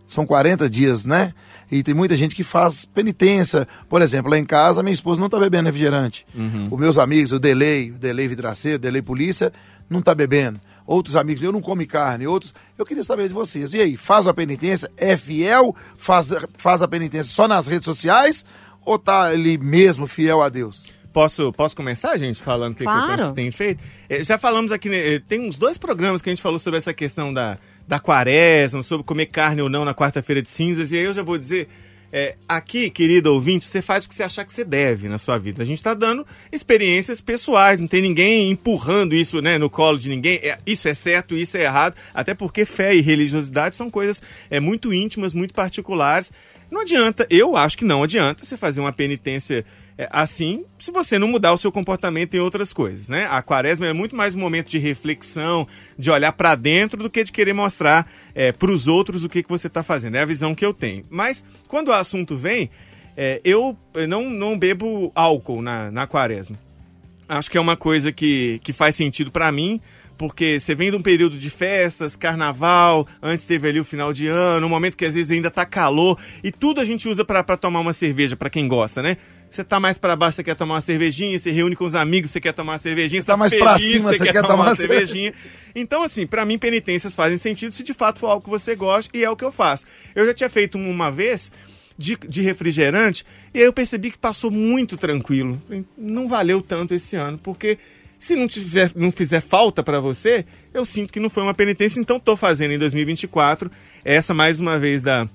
[0.05, 1.33] São 40 dias, né?
[1.71, 3.67] E tem muita gente que faz penitência.
[3.89, 6.27] Por exemplo, lá em casa, minha esposa não tá bebendo refrigerante.
[6.69, 9.51] Os meus amigos, o Delay, o Delay Vidraceiro, o Delay Polícia,
[9.89, 10.61] não tá bebendo.
[10.85, 12.27] Outros amigos, eu não come carne.
[12.27, 13.73] Outros, eu queria saber de vocês.
[13.73, 14.91] E aí, faz a penitência?
[14.95, 15.75] É fiel?
[15.97, 18.45] Faz, faz a penitência só nas redes sociais?
[18.85, 20.91] Ou tá ali mesmo fiel a Deus?
[21.13, 23.17] Posso, posso começar, gente, falando o que, que eu Claro.
[23.23, 23.83] tenho, tenho feito?
[24.09, 26.77] Eh, Já falamos aqui, né, eh, tem uns dois programas que a gente falou sobre
[26.79, 30.97] essa questão da, da quaresma, sobre comer carne ou não na quarta-feira de cinzas, e
[30.97, 31.67] aí eu já vou dizer,
[32.13, 35.37] É, aqui, querido ouvinte, você faz o que você achar que você deve na sua
[35.37, 35.63] vida.
[35.63, 40.09] A gente está dando experiências pessoais, não tem ninguém empurrando isso né, no colo de
[40.09, 40.35] ninguém.
[40.43, 41.95] É, isso é certo, isso é errado.
[42.13, 46.33] Até porque fé e religiosidade são coisas é, muito íntimas, muito particulares.
[46.71, 49.65] Não adianta, eu acho que não adianta você fazer uma penitência
[49.97, 53.27] é, assim se você não mudar o seu comportamento em outras coisas, né?
[53.29, 55.67] A quaresma é muito mais um momento de reflexão,
[55.99, 59.43] de olhar para dentro do que de querer mostrar é, para os outros o que,
[59.43, 60.15] que você está fazendo.
[60.15, 61.05] É a visão que eu tenho.
[61.09, 62.69] Mas quando o assunto vem,
[63.17, 66.57] é, eu não, não bebo álcool na, na quaresma.
[67.27, 69.81] Acho que é uma coisa que, que faz sentido para mim,
[70.21, 74.27] porque você vem de um período de festas, carnaval, antes teve ali o final de
[74.27, 77.57] ano, um momento que às vezes ainda tá calor, e tudo a gente usa para
[77.57, 79.17] tomar uma cerveja, para quem gosta, né?
[79.49, 82.29] Você tá mais para baixo, você quer tomar uma cervejinha, você reúne com os amigos,
[82.29, 84.75] você quer tomar uma cervejinha, você tá, tá mais pra cima, você quer, tomar uma
[84.75, 85.33] cervejinha.
[85.73, 89.17] Então, assim, para mim, penitências fazem sentido se de fato for algo que você gosta,
[89.17, 89.85] e é o que eu faço.
[90.13, 91.51] Eu já tinha feito uma vez
[91.97, 95.59] de, de refrigerante, e aí eu percebi que passou muito tranquilo.
[95.97, 97.79] Não valeu tanto esse ano, porque
[98.21, 101.99] se não, tiver, não fizer falta para você, eu sinto que não foi uma penitência,
[101.99, 103.69] então estou fazendo em 2024
[104.05, 105.27] essa mais uma vez da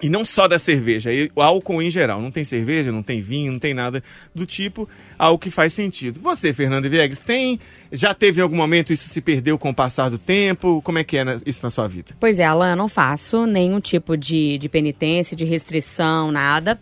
[0.00, 2.22] e não só da cerveja, e o álcool em geral.
[2.22, 4.02] Não tem cerveja, não tem vinho, não tem nada
[4.32, 6.20] do tipo, algo que faz sentido.
[6.20, 7.58] Você, Fernando Viegas, tem?
[7.90, 10.80] Já teve algum momento isso se perdeu com o passar do tempo?
[10.82, 12.14] Como é que é isso na sua vida?
[12.20, 16.78] Pois é, Alan, não faço nenhum tipo de, de penitência, de restrição, nada.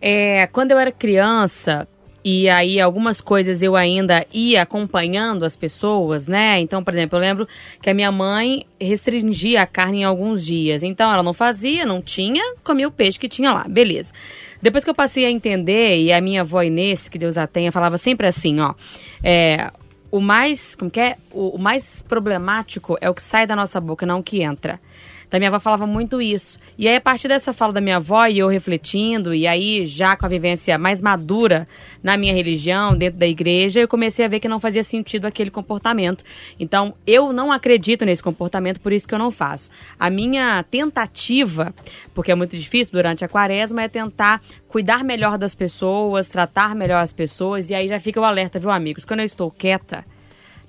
[0.00, 1.88] É, quando eu era criança,
[2.24, 6.58] e aí algumas coisas eu ainda ia acompanhando as pessoas, né?
[6.60, 7.48] Então, por exemplo, eu lembro
[7.80, 10.82] que a minha mãe restringia a carne em alguns dias.
[10.82, 14.12] Então ela não fazia, não tinha, comia o peixe que tinha lá, beleza.
[14.60, 17.70] Depois que eu passei a entender, e a minha avó Inês, que Deus a tenha,
[17.70, 18.74] falava sempre assim, ó.
[19.22, 19.70] É,
[20.10, 21.16] o mais, como que é?
[21.32, 24.80] O, o mais problemático é o que sai da nossa boca, não o que entra.
[25.28, 26.58] Então, minha avó falava muito isso.
[26.78, 30.16] E aí, a partir dessa fala da minha avó e eu refletindo, e aí já
[30.16, 31.68] com a vivência mais madura
[32.02, 35.50] na minha religião, dentro da igreja, eu comecei a ver que não fazia sentido aquele
[35.50, 36.24] comportamento.
[36.58, 39.70] Então, eu não acredito nesse comportamento, por isso que eu não faço.
[40.00, 41.74] A minha tentativa,
[42.14, 47.02] porque é muito difícil durante a quaresma, é tentar cuidar melhor das pessoas, tratar melhor
[47.02, 49.04] as pessoas, e aí já fica o alerta, viu, amigos?
[49.04, 50.06] Quando eu estou quieta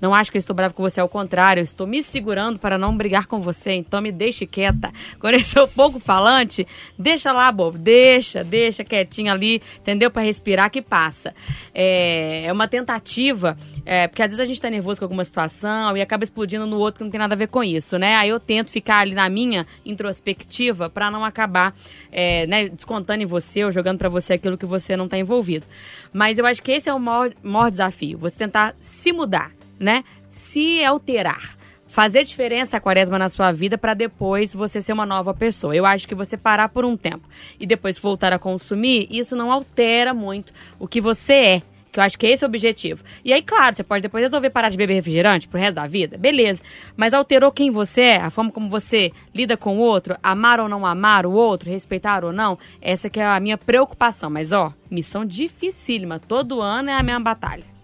[0.01, 2.77] não acho que eu estou bravo com você, ao contrário, eu estou me segurando para
[2.77, 4.91] não brigar com você, então me deixe quieta.
[5.19, 6.65] Quando eu sou pouco falante,
[6.97, 10.09] deixa lá, bobo, deixa, deixa quietinho ali, entendeu?
[10.09, 11.33] Para respirar que passa.
[11.73, 15.95] É, é uma tentativa, é, porque às vezes a gente está nervoso com alguma situação
[15.97, 18.15] e acaba explodindo no outro que não tem nada a ver com isso, né?
[18.15, 21.75] Aí eu tento ficar ali na minha introspectiva para não acabar
[22.11, 25.67] é, né, descontando em você ou jogando para você aquilo que você não está envolvido.
[26.13, 30.03] Mas eu acho que esse é o maior, maior desafio, você tentar se mudar né?
[30.29, 31.57] Se alterar.
[31.87, 35.75] Fazer diferença a quaresma na sua vida para depois você ser uma nova pessoa.
[35.75, 37.27] Eu acho que você parar por um tempo
[37.59, 41.61] e depois voltar a consumir, isso não altera muito o que você é.
[41.91, 43.03] Que eu acho que esse é o objetivo.
[43.25, 46.17] E aí, claro, você pode depois resolver parar de beber refrigerante pro resto da vida,
[46.17, 46.61] beleza.
[46.95, 50.69] Mas alterou quem você é, a forma como você lida com o outro, amar ou
[50.69, 54.29] não amar o outro, respeitar ou não, essa que é a minha preocupação.
[54.29, 56.19] Mas, ó, missão dificílima.
[56.19, 57.78] Todo ano é a mesma batalha.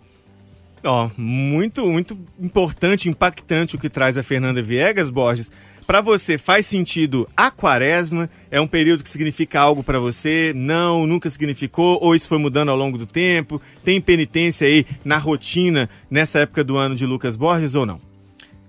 [0.85, 5.51] Ó, muito, muito importante, impactante o que traz a Fernanda Viegas, Borges.
[5.87, 8.29] Para você, faz sentido a quaresma?
[8.51, 10.53] É um período que significa algo para você?
[10.55, 11.99] Não, nunca significou?
[12.01, 13.59] Ou isso foi mudando ao longo do tempo?
[13.83, 17.99] Tem penitência aí na rotina nessa época do ano de Lucas Borges ou não?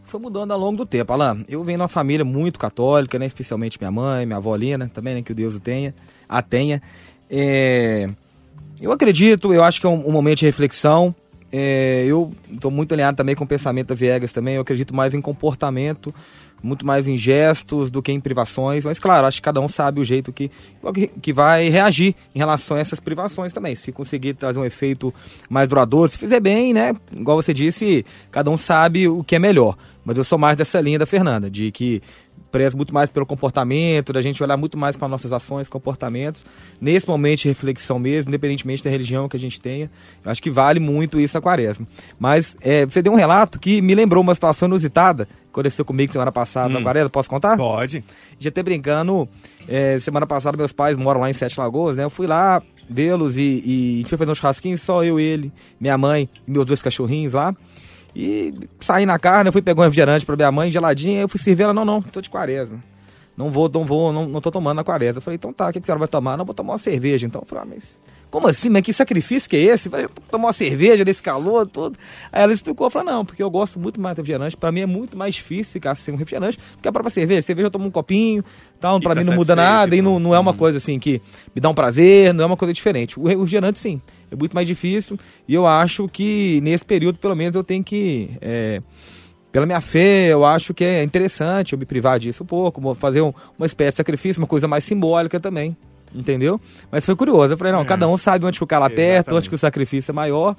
[0.05, 1.45] Foi mudando ao longo do tempo, Alain.
[1.49, 3.27] Eu venho de uma família muito católica, né?
[3.27, 5.23] Especialmente minha mãe, minha avó Lina, também, né?
[5.23, 5.95] Que o Deus o tenha,
[6.27, 6.81] a tenha.
[7.31, 8.09] É...
[8.81, 11.15] Eu acredito, eu acho que é um, um momento de reflexão.
[11.59, 14.57] É, eu estou muito alinhado também com o pensamento da Viegas também.
[14.57, 16.15] Eu acredito mais em comportamento,
[16.63, 18.85] muito mais em gestos do que em privações.
[18.85, 20.51] Mas, claro, acho que cada um sabe o jeito que,
[21.23, 23.75] que vai reagir em relação a essas privações também.
[23.75, 25.15] Se conseguir trazer um efeito
[25.49, 26.95] mais duradouro, se fizer bem, né?
[27.11, 29.79] Igual você disse, cada um sabe o que é melhor.
[30.05, 32.03] Mas eu sou mais dessa linha da Fernanda, de que
[32.51, 36.45] prezo muito mais pelo comportamento, da gente olhar muito mais para nossas ações, comportamentos,
[36.81, 39.91] nesse momento de reflexão mesmo, independentemente da religião que a gente tenha.
[40.25, 41.87] Eu acho que vale muito isso a quaresma.
[42.19, 46.31] Mas é, você deu um relato que me lembrou uma situação inusitada aconteceu comigo semana
[46.31, 46.75] passada hum.
[46.75, 47.09] na quaresma.
[47.09, 47.57] Posso contar?
[47.57, 48.05] Pode.
[48.39, 49.27] Já até brincando,
[49.67, 52.05] é, semana passada meus pais moram lá em Sete Lagoas, né?
[52.05, 55.51] Eu fui lá vê-los e, e a gente foi fazer um churrasquinho, só eu, ele,
[55.81, 57.57] minha mãe e meus dois cachorrinhos lá.
[58.19, 61.39] E saí na carne, eu fui pegar um refrigerante pra minha mãe, geladinha, eu fui
[61.39, 62.83] servir ela, não, não, tô de quaresma.
[63.37, 65.19] Não vou, não vou, não, não tô tomando na quaresma.
[65.19, 66.35] Eu falei, então tá, o que, que a senhora vai tomar?
[66.39, 67.27] Não, vou tomar uma cerveja.
[67.27, 67.85] Então eu falei, ah, mas
[68.31, 68.69] como assim?
[68.69, 69.89] Mas que sacrifício que é esse?
[69.89, 71.99] Falei, tomar uma cerveja nesse calor, tudo.
[72.33, 74.57] Aí ela explicou, falei, não, porque eu gosto muito mais de refrigerante.
[74.57, 77.43] Pra mim é muito mais difícil ficar sem um refrigerante porque a própria cerveja.
[77.43, 78.45] Cerveja eu tomo um copinho,
[78.81, 80.57] tal, pra tá mim não muda nada e não, não é uma Hum.
[80.57, 81.23] coisa assim que
[81.55, 83.19] me dá um prazer, não é uma coisa diferente.
[83.19, 84.01] O refrigerante, sim,
[84.31, 85.19] é muito mais difícil
[85.49, 88.31] e eu acho que nesse período, pelo menos, eu tenho que.
[88.41, 88.83] é,
[89.53, 93.23] pela minha fé, eu acho que é interessante eu me privar disso um pouco, fazer
[93.23, 95.75] um- uma espécie de sacrifício, uma coisa mais simbólica também.
[96.17, 96.59] Entendeu?
[96.91, 97.53] Mas foi curioso.
[97.53, 97.85] Eu falei, não, É.
[97.85, 99.39] cada um sabe onde ficar lá perto, Exatamente.
[99.39, 100.57] onde que o sacrifício é maior.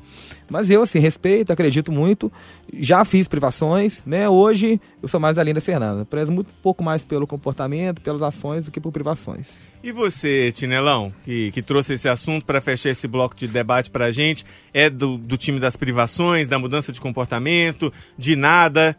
[0.50, 2.32] Mas eu, assim, respeito, acredito muito.
[2.80, 4.30] Já fiz privações, né?
[4.30, 6.06] Hoje eu sou mais da linha da Fernanda.
[6.06, 9.48] Prezo muito pouco mais pelo comportamento, pelas ações, do que por privações.
[9.84, 14.12] E você, Tinelão, que, que trouxe esse assunto para fechar esse bloco de debate pra
[14.12, 18.96] gente, é do, do time das privações, da mudança de comportamento, de nada?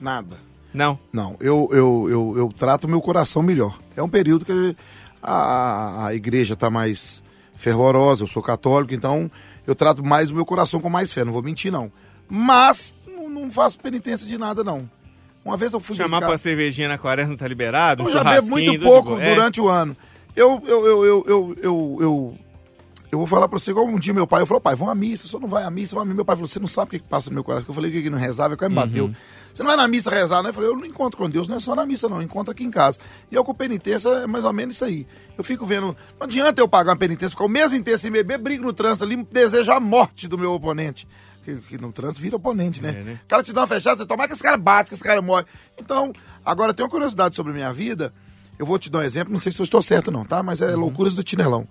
[0.00, 0.36] Nada.
[0.72, 0.98] Não.
[1.12, 3.78] Não, eu, eu, eu, eu trato o meu coração melhor.
[3.96, 4.76] É um período que
[5.22, 7.22] a, a igreja está mais
[7.54, 9.30] fervorosa, eu sou católico, então
[9.66, 11.90] eu trato mais o meu coração com mais fé, não vou mentir não.
[12.28, 14.88] Mas não, não faço penitência de nada não.
[15.44, 18.02] Uma vez eu fui Chamar pra cervejinha na quaresma tá liberado?
[18.02, 19.18] Eu já bebo muito pouco.
[19.18, 19.34] É.
[19.34, 19.96] durante o ano.
[20.36, 22.38] Eu, eu, eu, eu, eu,
[23.10, 24.94] eu, vou falar pra você, igual um dia meu pai, eu falei, pai, vão à
[24.94, 26.14] missa, só não vai à missa, vai à missa.
[26.16, 27.66] Meu pai falou, você não sabe o que, que passa no meu coração.
[27.68, 28.86] Eu falei que ele não rezava, quase me Uhum.
[28.86, 29.14] bateu.
[29.54, 30.50] Você não vai na missa rezar, né?
[30.50, 32.52] Eu falei, eu não encontro com Deus, não é só na missa, não, eu encontro
[32.52, 32.98] aqui em casa.
[33.30, 35.06] E eu com penitência é mais ou menos isso aí.
[35.36, 35.86] Eu fico vendo,
[36.18, 39.04] não adianta eu pagar uma penitência, ficar o mês inteiro sem beber, brigo no trânsito
[39.04, 41.08] ali, desejo a morte do meu oponente.
[41.42, 42.90] Que, que no trânsito vira oponente, né?
[42.90, 43.20] É, né?
[43.24, 45.22] O cara te dá uma fechada, você toma que esse cara bate, que esse cara
[45.22, 45.46] morre.
[45.78, 46.12] Então,
[46.44, 48.12] agora tem uma curiosidade sobre a minha vida.
[48.58, 50.42] Eu vou te dar um exemplo, não sei se eu estou certo não, tá?
[50.42, 51.66] Mas é loucuras do Tinelão.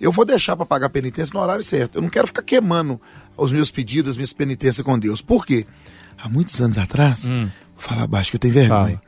[0.00, 1.96] Eu vou deixar para pagar penitência no horário certo.
[1.96, 3.00] Eu não quero ficar queimando
[3.36, 5.22] os meus pedidos, as minhas penitências com Deus.
[5.22, 5.66] Por quê?
[6.18, 9.00] Há muitos anos atrás, vou falar baixo que eu tenho vergonha.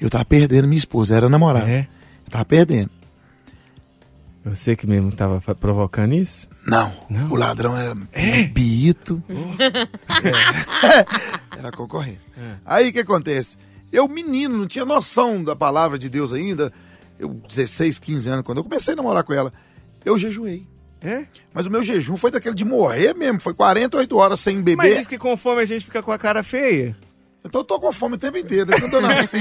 [0.00, 1.70] Eu tava perdendo minha esposa, era namorada.
[1.70, 1.86] É?
[2.26, 2.90] Eu tava perdendo.
[4.44, 6.48] Você que mesmo tava provocando isso?
[6.66, 7.30] Não, Não?
[7.30, 8.42] o ladrão era é?
[8.44, 9.22] biito.
[10.84, 11.58] É.
[11.58, 12.28] Era concorrência.
[12.64, 13.56] Aí o que acontece?
[13.92, 16.72] Eu, menino, não tinha noção da palavra de Deus ainda.
[17.18, 19.52] Eu, 16, 15 anos, quando eu comecei a namorar com ela,
[20.04, 20.66] eu jejuei.
[21.00, 21.26] É?
[21.52, 23.40] Mas o meu jejum foi daquele de morrer mesmo.
[23.40, 24.96] Foi 48 horas sem Mas beber.
[24.96, 26.96] diz que com fome a gente fica com a cara feia.
[27.44, 29.38] Então eu tô com fome o tempo inteiro, desde quando eu nasci.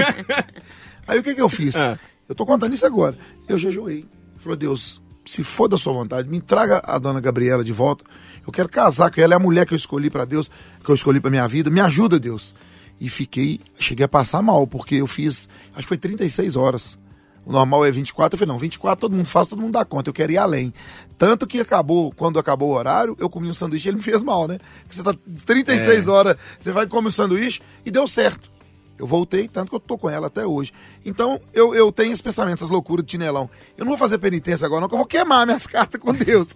[1.07, 1.75] Aí o que que eu fiz?
[1.75, 1.99] Ah.
[2.27, 3.15] Eu tô contando isso agora.
[3.47, 4.05] Eu jejuei.
[4.37, 8.03] Falei, Deus, se for da sua vontade, me traga a dona Gabriela de volta.
[8.45, 10.49] Eu quero casar com ela, é a mulher que eu escolhi pra Deus,
[10.83, 11.69] que eu escolhi pra minha vida.
[11.69, 12.55] Me ajuda, Deus.
[12.99, 16.97] E fiquei, cheguei a passar mal, porque eu fiz, acho que foi 36 horas.
[17.45, 18.35] O normal é 24.
[18.35, 20.09] Eu falei, não, 24 todo mundo faz, todo mundo dá conta.
[20.09, 20.73] Eu quero ir além.
[21.17, 24.23] Tanto que acabou, quando acabou o horário, eu comi um sanduíche e ele me fez
[24.23, 24.57] mal, né?
[24.83, 25.13] Porque você tá
[25.45, 28.49] 36 horas, você vai comer um sanduíche e deu certo.
[29.01, 30.71] Eu voltei, tanto que eu tô com ela até hoje.
[31.03, 33.49] Então, eu, eu tenho esse pensamento, essas loucuras de tinelão.
[33.75, 36.49] Eu não vou fazer penitência agora, não, que eu vou queimar minhas cartas com Deus.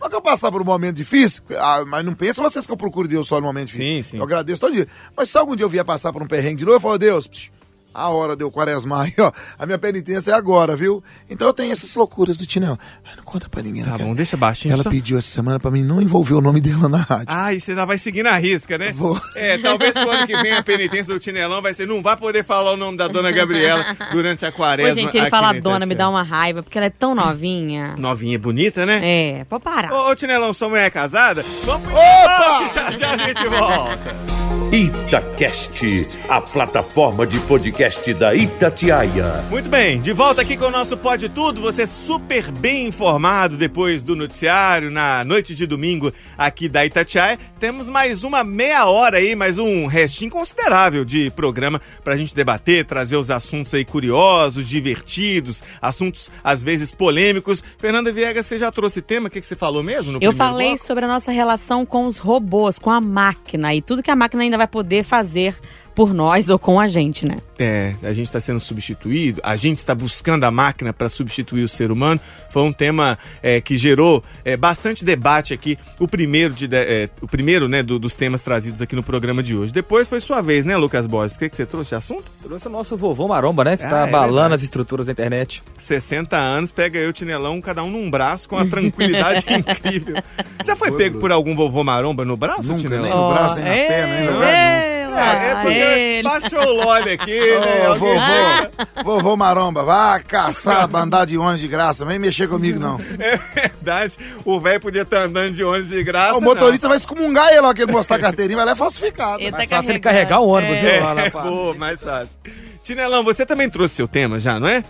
[0.00, 2.76] Mas que eu passar por um momento difícil, ah, mas não pensa vocês que eu
[2.76, 4.02] procuro Deus só no momento difícil.
[4.02, 4.16] Sim, sim.
[4.16, 4.88] Eu agradeço todo dia.
[5.16, 7.28] Mas se algum dia eu vier passar por um perrengue de novo, eu falo, Deus,
[7.28, 7.52] psh,
[7.94, 9.30] a hora deu quaresma aí, ó.
[9.58, 11.02] A minha penitência é agora, viu?
[11.28, 12.78] Então eu tenho essas loucuras do tinelão.
[13.04, 14.04] Mas não conta pra ninguém, Tá cara.
[14.04, 14.90] bom, deixa baixinho Ela só.
[14.90, 17.26] pediu essa semana pra mim não envolver o nome dela na rádio.
[17.28, 18.92] Ah, e você ainda vai seguindo a risca, né?
[18.92, 19.20] Vou.
[19.36, 22.44] É, talvez pro ano que vem a penitência do Tinelão vai ser, não vai poder
[22.44, 24.92] falar o nome da dona Gabriela durante a quaresma.
[24.92, 27.94] Ô, gente, ele fala na dona, me dá uma raiva, porque ela é tão novinha.
[27.98, 29.00] Novinha, bonita, né?
[29.02, 29.92] É, pode parar.
[29.92, 31.44] Ô, ô, Tinelão, sua mulher é casada?
[31.64, 32.68] Vamos pro Opa!
[32.74, 34.41] já já a gente volta.
[34.72, 39.44] Itacast, a plataforma de podcast da Itatiaia.
[39.50, 44.02] Muito bem, de volta aqui com o nosso Pode Tudo, você super bem informado depois
[44.02, 47.38] do noticiário, na noite de domingo aqui da Itatiaia.
[47.60, 52.86] Temos mais uma meia hora aí, mais um restinho considerável de programa pra gente debater,
[52.86, 57.62] trazer os assuntos aí curiosos, divertidos, assuntos às vezes polêmicos.
[57.76, 59.28] Fernanda Viegas, você já trouxe tema?
[59.28, 60.82] O que, que você falou mesmo no Eu primeiro falei bloco?
[60.82, 64.42] sobre a nossa relação com os robôs, com a máquina e tudo que a máquina
[64.42, 65.58] ainda vai poder fazer
[65.94, 67.36] por nós ou com a gente, né?
[67.58, 71.68] É, a gente está sendo substituído, a gente está buscando a máquina para substituir o
[71.68, 72.20] ser humano.
[72.50, 77.28] Foi um tema é, que gerou é, bastante debate aqui, o primeiro, de, é, o
[77.28, 79.72] primeiro né, do- dos temas trazidos aqui no programa de hoje.
[79.72, 81.36] Depois foi sua vez, né, Lucas Borges?
[81.36, 82.24] O que, que você trouxe de assunto?
[82.42, 83.76] Trouxe o nosso vovô Maromba, né?
[83.76, 85.62] Que Ah, tá é abalando as estruturas da internet.
[85.76, 90.16] 60 anos, pega eu e o Tinelão, cada um num braço, com uma tranquilidade incrível.
[90.56, 93.02] Você já foi Foi, pego por algum vovô maromba no braço, Nunca, Tinelão?
[93.04, 94.91] nem no braço, nem na Ó, perna, nem no lugar nenhum.
[95.12, 96.22] Ei, É, porque ele.
[96.22, 97.88] baixou o lolly aqui, né?
[97.88, 102.48] Ô, Alguém- vovô, vovô Maromba, vá caçar, andar de ônibus de graça, não vem mexer
[102.48, 103.00] comigo não.
[103.18, 104.16] É verdade.
[104.44, 106.38] O velho podia estar andando de ônibus de graça.
[106.38, 109.40] o motorista vai excomungar ele lá, que ele mostrar a carteirinha, vai lá é falsificado.
[109.42, 110.80] Ele Mais tá fácil ele carregar o ônibus, É.
[110.92, 111.00] viu?
[111.02, 111.14] Não.
[111.14, 111.42] lá É, pá.
[111.42, 112.36] pô, mais fácil.
[112.82, 114.82] Tinelão, você também trouxe seu tema já, não é?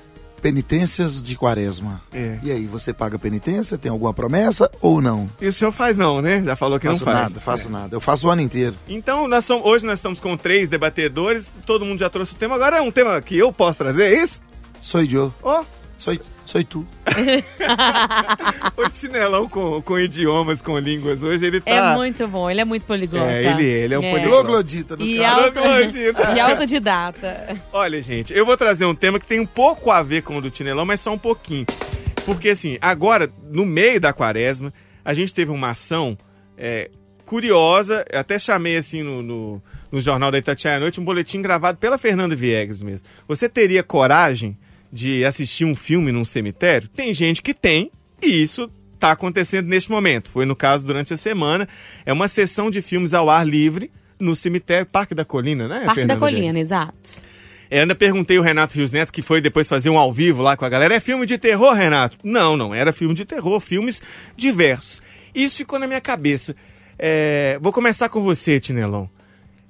[0.42, 2.02] Penitências de quaresma.
[2.12, 2.38] É.
[2.42, 3.78] E aí, você paga penitência?
[3.78, 5.30] Tem alguma promessa ou não?
[5.40, 6.42] E o senhor faz não, né?
[6.44, 7.28] Já falou que faço não faz.
[7.32, 7.70] nada, faço É.
[7.70, 7.96] nada.
[7.96, 8.74] Eu faço o ano inteiro.
[8.88, 12.56] Então, nós somos, hoje nós estamos com três debatedores, todo mundo já trouxe o tema.
[12.56, 14.40] Agora é um tema que eu posso trazer, é isso?
[14.80, 15.32] Sou eu.
[15.42, 15.62] Ó,
[16.02, 16.86] Sou, sou tu.
[18.76, 21.22] o chinelão com, com idiomas, com línguas.
[21.22, 21.70] Hoje ele tá...
[21.70, 23.24] É muito bom, ele é muito poliglota.
[23.30, 24.42] É, ele- ele é um poliglota.
[24.42, 25.40] Troglodita, no E, caso.
[25.44, 25.52] auto...
[25.52, 26.32] Troglodita.
[26.34, 27.60] e autodidata.
[27.72, 30.40] Olha, gente, eu vou trazer um tema que tem um pouco a ver com o
[30.42, 31.66] do Tinelão, mas só um pouquinho.
[32.26, 34.72] Porque, assim, agora, no meio da quaresma,
[35.04, 36.16] a gente teve uma ação
[36.58, 36.90] é,
[37.24, 41.40] curiosa, eu até chamei, assim, no, no, no Jornal da Itatiaia à Noite, um boletim
[41.40, 43.06] gravado pela Fernanda Viegas mesmo.
[43.28, 44.56] Você teria coragem
[44.92, 46.88] de assistir um filme num cemitério?
[46.88, 47.90] Tem gente que tem,
[48.20, 50.30] e isso está acontecendo neste momento.
[50.30, 51.66] Foi no caso durante a semana.
[52.06, 55.84] É uma sessão de filmes ao ar livre no cemitério Parque da Colina, né?
[55.84, 56.34] Parque da Fernanda Viegas?
[56.34, 57.10] Colina, exato.
[57.68, 60.56] Eu ainda perguntei o Renato Rios Neto, que foi depois fazer um ao vivo lá
[60.56, 60.94] com a galera.
[60.94, 62.18] É filme de terror, Renato?
[62.22, 64.00] Não, não era filme de terror, filmes
[64.36, 65.00] diversos.
[65.34, 66.54] Isso ficou na minha cabeça.
[66.98, 69.08] É, vou começar com você, Tinelão.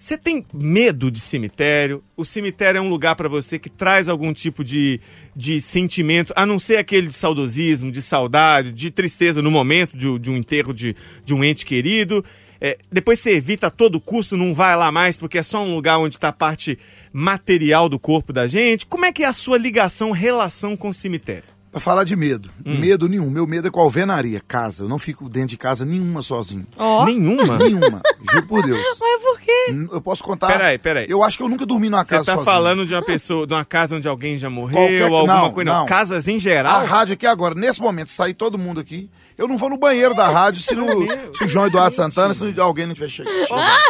[0.03, 2.03] Você tem medo de cemitério?
[2.16, 5.00] O cemitério é um lugar para você que traz algum tipo de,
[5.34, 10.18] de sentimento, a não ser aquele de saudosismo, de saudade, de tristeza no momento de,
[10.18, 12.24] de um enterro de, de um ente querido.
[12.61, 15.72] É, depois você evita a todo custo, não vai lá mais, porque é só um
[15.72, 16.76] lugar onde está a parte
[17.12, 18.84] material do corpo da gente.
[18.86, 21.44] Como é que é a sua ligação, relação com o cemitério?
[21.73, 22.51] Pra falar de medo.
[22.66, 22.79] Hum.
[22.79, 23.31] Medo nenhum.
[23.31, 24.85] Meu medo é com alvenaria, casa.
[24.85, 26.66] Eu não fico dentro de casa nenhuma sozinho.
[26.77, 27.03] Ó.
[27.07, 27.57] Nenhuma?
[27.59, 28.03] Nenhuma.
[28.31, 28.79] Juro por Deus.
[29.01, 29.75] Mas por quê?
[29.91, 30.49] Eu posso contar.
[30.49, 31.07] Peraí, peraí.
[31.09, 32.45] Eu acho que eu nunca dormi numa Você casa tá sozinho.
[32.45, 35.70] falando de uma pessoa, de uma casa onde alguém já morreu, Qualquer- alguma não, coisa?
[35.73, 35.87] Não, não.
[35.87, 36.85] casas em A geral.
[36.85, 39.09] rádio aqui agora, nesse momento, sair todo mundo aqui.
[39.39, 40.87] Eu não vou no banheiro da rádio se, no,
[41.35, 43.83] se o João Eduardo Santana, se alguém não tiver che- chegado.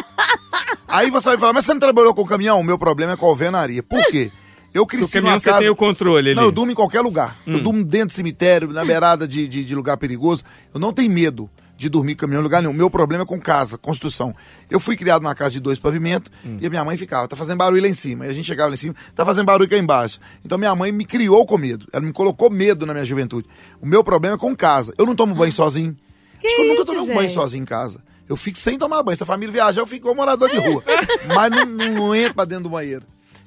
[0.86, 2.60] Aí você vai falar, mas você não trabalhou com caminhão?
[2.60, 3.82] O meu problema é com a alvenaria.
[3.82, 4.30] Por quê?
[4.74, 5.60] Eu No cresci caminhão numa você casa...
[5.60, 6.36] tem o controle ali.
[6.36, 7.38] Não, eu durmo em qualquer lugar.
[7.46, 10.42] Eu durmo dentro do cemitério, na beirada de, de, de lugar perigoso.
[10.72, 12.72] Eu não tenho medo de dormir em caminhão em lugar nenhum.
[12.72, 14.34] Meu problema é com casa, construção.
[14.70, 17.58] Eu fui criado numa casa de dois pavimentos e a minha mãe ficava, tá fazendo
[17.58, 18.24] barulho lá em cima.
[18.26, 20.20] E a gente chegava lá em cima, tá fazendo barulho cá embaixo.
[20.44, 21.86] Então minha mãe me criou com medo.
[21.92, 23.48] Ela me colocou medo na minha juventude.
[23.80, 24.94] O meu problema é com casa.
[24.96, 25.96] Eu não tomo banho sozinho.
[26.44, 28.00] Acho que eu nunca tomei um banho sozinho em casa.
[28.28, 29.16] Eu fico sem tomar banho.
[29.16, 30.82] Se a família viajar, eu fico igual morador de rua.
[31.26, 33.04] Mas não, não entro pra dentro do banheiro.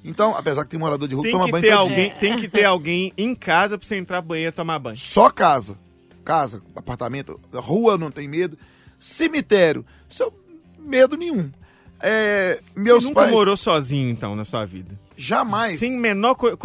[0.07, 2.09] Então, apesar que tem morador de rua que Tem toma que, banho ter todo alguém,
[2.09, 2.19] dia.
[2.19, 4.95] tem que ter alguém em casa pra você entrar no banheiro e tomar banho.
[4.97, 5.77] Só casa.
[6.23, 8.57] Casa, apartamento, rua não tem medo.
[8.99, 10.31] Cemitério, seu
[10.79, 11.51] medo nenhum.
[11.99, 14.99] É, meus você nunca pais morou sozinho, então, na sua vida?
[15.17, 15.99] Jamais, Sem sem...
[15.99, 16.35] menor...
[16.35, 16.55] Con-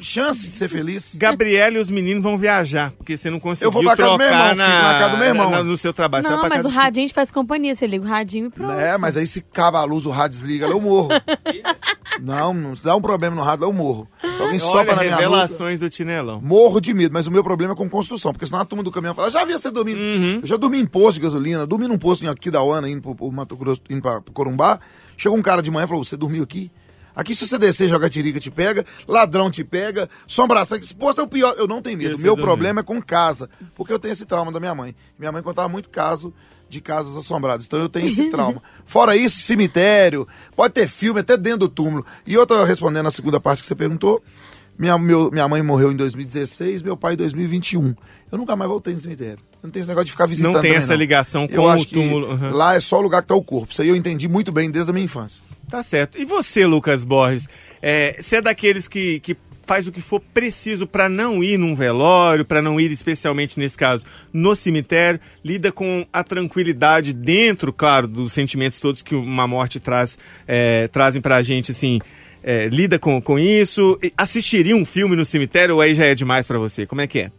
[0.00, 1.16] chance de ser feliz.
[1.16, 4.18] Gabriela e os meninos vão viajar, porque você não conseguiu Eu vou pra casa do
[4.18, 5.50] meu trocar irmão, na, na casa do meu irmão.
[5.50, 6.24] na- no seu trabalho.
[6.24, 7.74] Você Não, vai pra mas casa o radinho a gente faz companhia.
[7.74, 8.72] Você liga o radinho e pronto.
[8.72, 11.08] É, mas aí se acaba a luz, o rádio desliga, lá eu morro.
[12.20, 14.08] não, não, se dá um problema no rádio, lá eu morro.
[14.20, 16.40] Se alguém sopra Olha, na minha revelações do Tinelão.
[16.40, 17.12] morro de medo.
[17.12, 19.44] Mas o meu problema é com construção, porque senão a turma do caminhão fala, já
[19.44, 19.98] vi você dormindo.
[19.98, 20.38] Uhum.
[20.42, 23.14] Eu já dormi em posto de gasolina, dormi num posto aqui da Uana, indo pro,
[23.14, 24.78] pro Mato Grosso, indo pra, pro Corumbá.
[25.16, 26.70] Chegou um cara de manhã e falou, você dormiu aqui?
[27.16, 31.24] Aqui, se você descer, jogar tirica, te pega, ladrão te pega, sombração, esse posto é
[31.24, 31.54] o pior.
[31.56, 32.10] Eu não tenho medo.
[32.12, 34.94] E você meu problema é com casa, porque eu tenho esse trauma da minha mãe.
[35.18, 36.32] Minha mãe contava muito caso
[36.68, 38.62] de casas assombradas, então eu tenho esse trauma.
[38.84, 42.04] Fora isso, cemitério, pode ter filme até dentro do túmulo.
[42.26, 44.22] E outra, respondendo a segunda parte que você perguntou,
[44.78, 47.94] minha, meu- minha mãe morreu em 2016, meu pai em 2021.
[48.30, 49.38] Eu nunca mais voltei no cemitério.
[49.62, 51.62] Eu não tenho esse negócio de ficar visitando Não tem também, essa ligação com eu
[51.62, 52.28] o acho que túmulo.
[52.32, 52.50] Uhum.
[52.52, 53.72] lá é só o lugar que tá o corpo.
[53.72, 55.42] Isso aí eu entendi muito bem desde a minha infância.
[55.68, 56.18] Tá certo.
[56.18, 57.48] E você, Lucas Borges?
[57.82, 59.36] É, você é daqueles que, que
[59.66, 63.76] faz o que for preciso para não ir num velório, para não ir, especialmente nesse
[63.76, 69.80] caso, no cemitério, lida com a tranquilidade dentro, claro, dos sentimentos todos que uma morte
[69.80, 71.98] traz, é, trazem pra gente, assim.
[72.44, 73.98] é, lida com, com isso?
[74.16, 76.86] Assistiria um filme no cemitério ou aí já é demais pra você?
[76.86, 77.32] Como é que é?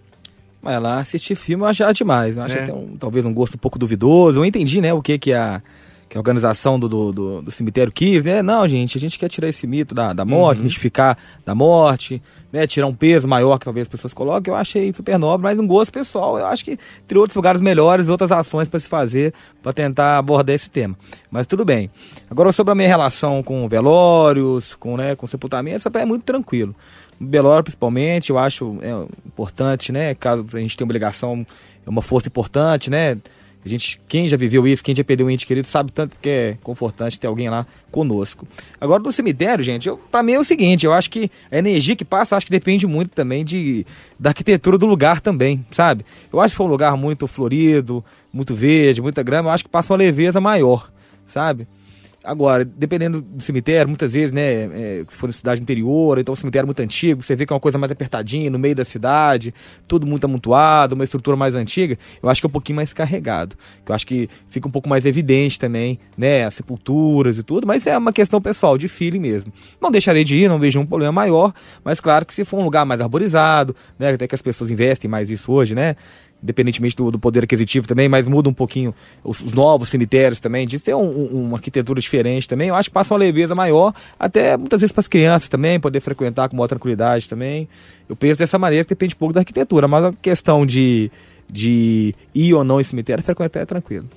[0.62, 2.36] Mas lá assistir filme eu achava demais.
[2.36, 2.60] Eu acho É.
[2.60, 4.40] que tem um, talvez um gosto um pouco duvidoso.
[4.42, 5.62] Eu entendi, né, o que, que a.
[6.10, 8.42] Que a organização do, do, do- do cemitério quis, né?
[8.42, 12.66] Não, gente, a gente quer tirar esse mito da, da morte, mistificar da morte, né?
[12.66, 14.54] Tirar um peso maior que talvez as pessoas coloquem.
[14.54, 16.40] Eu achei super nobre, mas um gosto pessoal.
[16.40, 20.56] Eu acho que tem outros lugares melhores, outras ações para se fazer para tentar abordar
[20.56, 20.96] esse tema.
[21.30, 21.90] Mas tudo bem.
[22.32, 26.74] Agora, sobre a minha relação com velórios, com, né, com sepultamento, isso é muito tranquilo.
[27.20, 28.92] Velório, principalmente, eu acho é,
[29.26, 30.16] importante, né?
[30.16, 31.46] Caso a gente tenha uma ligação,
[31.86, 33.18] é uma força importante, né?
[33.68, 36.30] A gente, quem já viveu isso, quem já perdeu um ente querido, sabe tanto que
[36.30, 38.48] é confortante ter alguém lá conosco.
[38.80, 42.06] Agora, do cemitério, gente, pra mim é o seguinte, eu acho que a energia que
[42.06, 43.86] passa, acho que depende muito também de,
[44.18, 46.06] da arquitetura do lugar também, sabe?
[46.32, 49.70] Eu acho que foi um lugar muito florido, muito verde, muita grama, eu acho que
[49.70, 50.90] passa uma leveza maior,
[51.26, 51.68] sabe?
[52.28, 56.82] Agora, dependendo do cemitério, muitas vezes, né, é, for cidade interior, então um cemitério muito
[56.82, 59.54] antigo, você vê que é uma coisa mais apertadinha, no meio da cidade,
[59.88, 63.56] tudo muito amontoado, uma estrutura mais antiga, eu acho que é um pouquinho mais carregado.
[63.88, 67.88] Eu acho que fica um pouco mais evidente também, né, as sepulturas e tudo, mas
[67.88, 69.54] é uma questão pessoal, de feeling mesmo.
[69.80, 72.64] Não deixarei de ir, não vejo um problema maior, mas claro que se for um
[72.66, 75.96] lugar mais arborizado, né, até que as pessoas investem mais isso hoje, né,
[76.48, 80.66] independentemente do, do, poder aquisitivo também, mas muda um pouquinho os, os novos cemitérios também,
[80.66, 83.94] de ter um, um, uma arquitetura diferente também, eu acho que passa uma leveza maior,
[84.18, 87.68] até muitas vezes para as crianças também, poder frequentar com maior tranquilidade também.
[88.08, 91.12] Eu penso dessa maneira que depende um pouco da arquitetura, mas a questão de,
[91.52, 94.08] de ir ou não em cemitério, frequentar é tranquilo.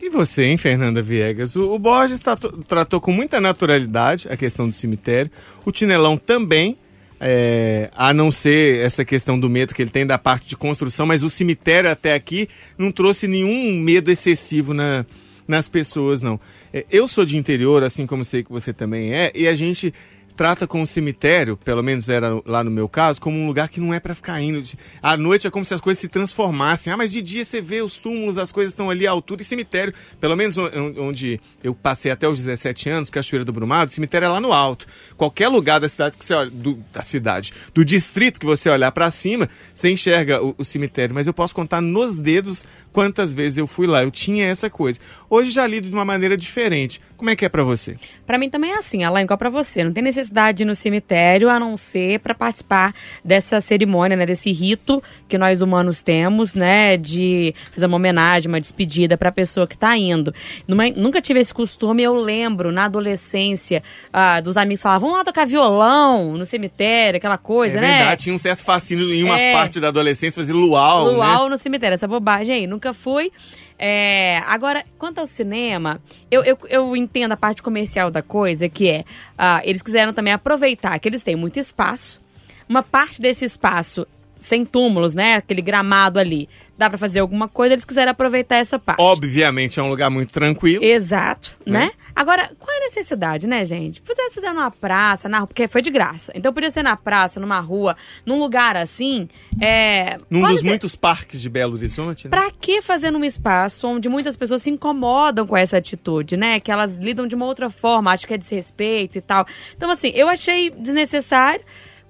[0.00, 1.56] E você, hein, Fernanda Viegas?
[1.56, 5.30] O, o Borges tratou, tratou com muita naturalidade a questão do cemitério,
[5.64, 6.76] o Tinelão também,
[7.20, 11.06] é, a não ser essa questão do medo que ele tem da parte de construção,
[11.06, 15.06] mas o cemitério até aqui não trouxe nenhum medo excessivo na,
[15.46, 16.40] nas pessoas, não.
[16.72, 19.92] É, eu sou de interior, assim como sei que você também é, e a gente
[20.36, 23.80] trata com o cemitério, pelo menos era lá no meu caso, como um lugar que
[23.80, 24.62] não é para ficar indo.
[25.02, 26.92] À noite é como se as coisas se transformassem.
[26.92, 29.40] Ah, mas de dia você vê os túmulos, as coisas estão ali à altura.
[29.40, 34.26] E cemitério, pelo menos onde eu passei até os 17 anos, Cachoeira do Brumado, cemitério
[34.26, 34.86] é lá no alto.
[35.16, 38.92] Qualquer lugar da cidade que você olha, do, da cidade, do distrito que você olhar
[38.92, 41.14] para cima, você enxerga o, o cemitério.
[41.14, 44.02] Mas eu posso contar nos dedos quantas vezes eu fui lá.
[44.02, 44.98] Eu tinha essa coisa.
[45.28, 47.00] Hoje já lido de uma maneira diferente.
[47.16, 47.96] Como é que é para você?
[48.26, 49.82] Para mim também é assim, Alain, igual para você.
[49.82, 54.26] Não tem necessidade de ir no cemitério a não ser para participar dessa cerimônia, né,
[54.26, 59.32] desse rito que nós humanos temos, né, de fazer uma homenagem, uma despedida para a
[59.32, 60.32] pessoa que está indo.
[60.68, 65.24] Numa, nunca tive esse costume, eu lembro na adolescência ah, dos amigos falavam, vamos lá
[65.24, 67.96] tocar violão no cemitério, aquela coisa, é né?
[67.98, 69.52] Verdade, tinha um certo fascínio em uma É.
[69.52, 71.50] parte da adolescência fazer luau, Luau né?
[71.50, 73.32] no cemitério, essa bobagem aí, nunca fui.
[73.78, 76.00] É, agora, quanto ao cinema,
[76.30, 79.04] eu, eu, eu entendo a parte comercial da coisa, que é,
[79.36, 82.20] ah, eles quiseram também aproveitar que eles têm muito espaço,
[82.68, 84.06] uma parte desse espaço
[84.38, 88.78] sem túmulos, né, aquele gramado ali, dá pra fazer alguma coisa, eles quiseram aproveitar essa
[88.78, 89.00] parte.
[89.00, 90.84] Obviamente é um lugar muito tranquilo.
[90.84, 91.86] Exato, Né?
[91.86, 91.90] né?
[92.14, 94.00] Agora, qual é a necessidade, né, gente?
[94.00, 96.32] Pudesse fazer numa praça, na rua, porque foi de graça.
[96.34, 99.28] Então podia ser na praça, numa rua, num lugar assim.
[99.60, 102.30] É, Num pode dos ser- muitos parques de Belo Horizonte, né?
[102.30, 106.58] Pra que fazer num espaço onde muitas pessoas se incomodam com essa atitude, né?
[106.58, 109.46] Que elas lidam de uma outra forma, acho que é desrespeito e tal.
[109.76, 111.60] Então, assim, eu achei desnecessário.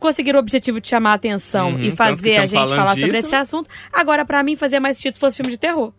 [0.06, 3.24] Conseguir o objetivo de chamar a atenção Uhum, e fazer a gente falar sobre disso,
[3.24, 3.38] esse né?
[3.38, 3.68] assunto.
[3.92, 5.92] Agora, pra mim, fazia mais sentido se fosse filme de terror.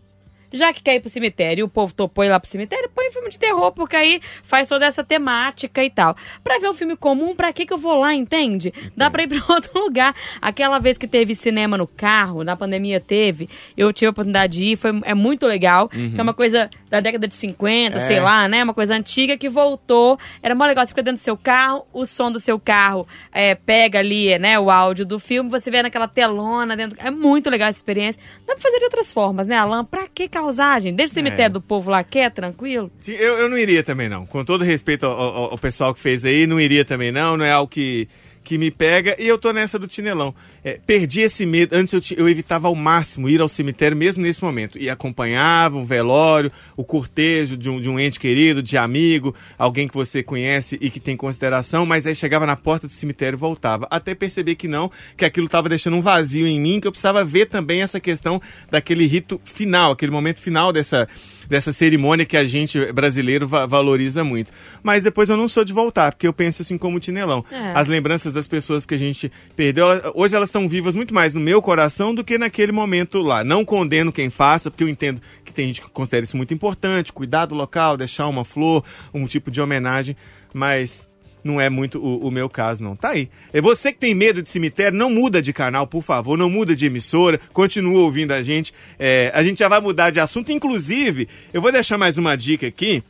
[0.58, 3.12] Já que quer ir pro cemitério e o povo topou ir lá pro cemitério, põe
[3.12, 6.16] filme de terror, porque aí faz toda essa temática e tal.
[6.44, 8.74] Pra ver um filme comum, pra que que eu vou lá, entende?
[8.96, 10.16] Dá pra ir pra outro lugar.
[10.42, 14.66] Aquela vez que teve cinema no carro, na pandemia teve, eu tive a oportunidade de
[14.68, 15.88] ir, foi, é muito legal.
[15.90, 18.02] Que é uma coisa da década de 50, Uhum.
[18.04, 18.06] É.
[18.08, 18.64] sei lá, né?
[18.64, 20.18] Uma coisa antiga que voltou.
[20.42, 23.56] Era mó legal, você fica dentro do seu carro, o som do seu carro é,
[23.56, 26.98] pega ali, né, o áudio do filme, você vê naquela telona dentro.
[27.00, 28.22] É muito legal essa experiência.
[28.46, 29.84] Dá pra fazer de outras formas, né, Alan?
[29.86, 30.47] Pra que causar,
[30.80, 30.96] gente?
[30.96, 32.92] Deixa o cemitério do povo lá, quer, tranquilo.
[33.00, 34.26] Sim, Eu, eu não iria também, não.
[34.26, 37.36] Com todo respeito ao, ao- ao pessoal que fez aí, não iria também, não.
[37.38, 38.08] Não é algo que,
[38.48, 39.14] que me pega.
[39.20, 40.34] E eu tô nessa do Tinelão.
[40.64, 41.76] É, perdi esse medo.
[41.76, 44.80] Antes eu, eu evitava ao máximo ir ao cemitério, mesmo nesse momento.
[44.80, 49.86] E acompanhava um velório, o cortejo de um, de um ente querido, de amigo, alguém
[49.86, 51.86] que você conhece e que tem consideração.
[51.86, 53.86] Mas aí chegava na porta do cemitério e voltava.
[53.92, 57.26] Até perceber que não, que aquilo tava deixando um vazio em mim, que eu precisava
[57.26, 58.42] ver também essa questão
[58.72, 61.06] daquele rito final, aquele momento final dessa
[61.48, 64.52] dessa cerimônia que a gente brasileiro va- valoriza muito.
[64.84, 67.44] Mas depois eu não sou de voltar, porque eu penso assim como o Tinelão.
[67.52, 67.72] É.
[67.74, 71.34] As lembranças das pessoas que a gente perdeu, ela- hoje elas estão vivas muito mais
[71.34, 73.44] no meu coração do que naquele momento lá.
[73.44, 77.14] Não condeno quem faça, porque eu entendo que tem gente que considera isso muito importante,
[77.14, 78.84] cuidar do local, deixar uma flor,
[79.14, 80.16] um tipo de homenagem,
[80.54, 81.08] mas
[81.44, 82.96] não é muito o, o meu caso, não.
[82.96, 83.30] Tá aí.
[83.54, 86.76] É você que tem medo de cemitério, não muda de canal, por favor, não muda
[86.76, 88.74] de emissora, continua ouvindo a gente.
[89.00, 90.52] É, a gente já vai mudar de assunto.
[90.52, 93.04] Inclusive, eu vou deixar mais uma dica aqui.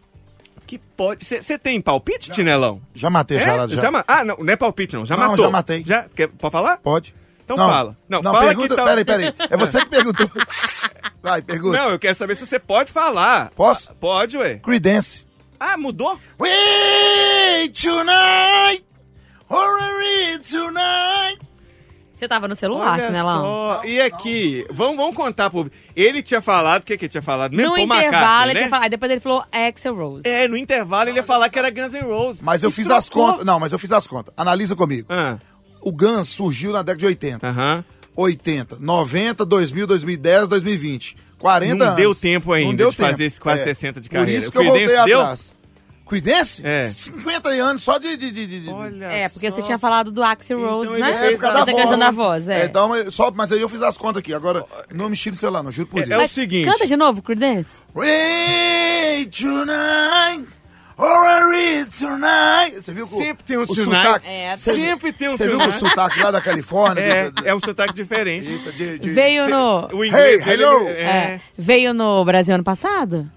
[0.65, 1.23] Que pode.
[1.25, 2.81] Você tem palpite, Tinelão?
[2.93, 3.39] Já matei, É?
[3.39, 3.67] já.
[3.67, 3.81] já.
[3.89, 5.05] Já Ah, não, não é palpite, não.
[5.05, 5.45] Já Não, matou.
[5.45, 5.83] já matei.
[5.85, 6.05] Já?
[6.13, 6.77] Quer, pode falar?
[6.77, 7.15] Pode.
[7.45, 7.97] Então fala.
[8.09, 8.67] Não, fala pergunta.
[8.67, 9.33] que tá- Peraí, peraí.
[9.49, 10.29] É você que perguntou.
[11.23, 11.77] Vai, pergunta.
[11.77, 13.51] Não, eu quero saber se você pode falar.
[13.55, 13.93] Posso?
[13.95, 14.55] Pode, ué.
[14.55, 15.25] Creedence.
[15.59, 16.19] Ah, mudou?
[16.39, 18.83] We tonight,
[19.49, 21.39] hurry tonight.
[22.13, 23.43] Você tava no celular, Olha Chinelão?
[23.43, 23.81] só.
[23.85, 25.69] E aqui, vamos, vamos contar pro.
[25.95, 27.51] Ele tinha falado, o que que ele tinha falado?
[27.55, 28.59] Mesmo No Paul intervalo, McCartney, ele né?
[28.61, 28.89] tinha falado.
[28.89, 30.27] Depois ele falou Axel Rose.
[30.27, 32.41] É, no intervalo ele ia falar que era Guns N' Roses.
[32.41, 33.31] Mas eu E fiz as trocou.
[33.33, 33.45] contas.
[33.45, 34.33] Não, mas eu fiz as contas.
[34.35, 35.05] Analisa comigo.
[35.09, 35.37] Ah,
[35.79, 37.47] O Guns surgiu na década de 80.
[37.47, 37.85] Aham.
[38.15, 41.15] 80, 90, 2000, 2010, 2020.
[41.39, 41.97] 40 Não anos.
[41.97, 43.23] deu tempo ainda Não deu de fazer tempo.
[43.27, 43.65] esse quase É.
[43.65, 44.39] 60 de Por carreira.
[44.39, 45.21] isso O que eu voltei Creedence deu?
[45.21, 45.57] atrás.
[46.07, 46.61] Creedence?
[46.65, 46.89] É.
[46.89, 48.15] 50 anos só de...
[48.15, 49.65] de, de, de- Olha É, porque você só.
[49.67, 51.09] tinha falado do Axel Então Rose, ele né?
[51.09, 51.75] É, por causa da voz.
[51.81, 52.65] questão da voz, é.
[52.65, 54.33] então, mas- só, mas aí eu fiz as contas aqui.
[54.33, 54.63] Agora,
[54.93, 56.11] não me tire o celular, não, juro por É, Deus.
[56.13, 56.65] é o Mas seguinte.
[56.71, 57.81] Canta de novo, Creedence.
[57.93, 60.47] Read tonight,
[60.97, 62.75] read tonight.
[62.81, 63.85] Você viu Sempre tem um o tonight.
[64.03, 65.89] sotaque- É, Você- Sempre tem um Você viu que o tonight.
[65.89, 67.01] sotaque lá da Califórnia?
[67.01, 68.53] É, do- do- é um sotaque diferente.
[68.53, 69.87] Isso, de, de- Veio Cê- no...
[69.95, 70.87] O inglês Hey, dele, hello.
[70.87, 73.29] É, é, veio no Brasil ano passado?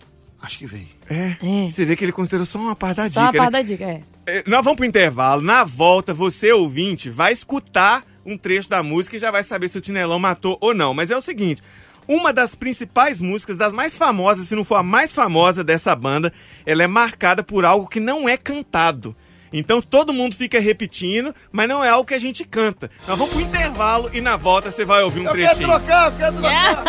[0.42, 0.88] Acho que veio.
[1.08, 1.36] é.
[1.42, 1.70] É.
[1.70, 3.58] Você vê que ele considerou só uma parte da Só uma dica, parte né?
[3.62, 4.00] da dica, é.
[4.26, 5.42] É, Nós vamos pro intervalo.
[5.42, 9.76] Na volta, você, ouvinte, vai escutar um trecho da música e já vai saber se
[9.76, 10.94] o Tinelão matou ou não.
[10.94, 11.62] Mas é o seguinte:
[12.11, 16.32] uma das principais músicas, das mais famosas, se não for a mais famosa dessa banda,
[16.66, 19.14] ela é marcada por algo que não é cantado.
[19.52, 22.90] Então todo mundo fica repetindo, mas não é algo que a gente canta.
[23.06, 25.68] Nós vamos pro intervalo e na volta você vai ouvir um Eu quero trechinho.
[25.68, 26.84] trocar, eu quero trocar.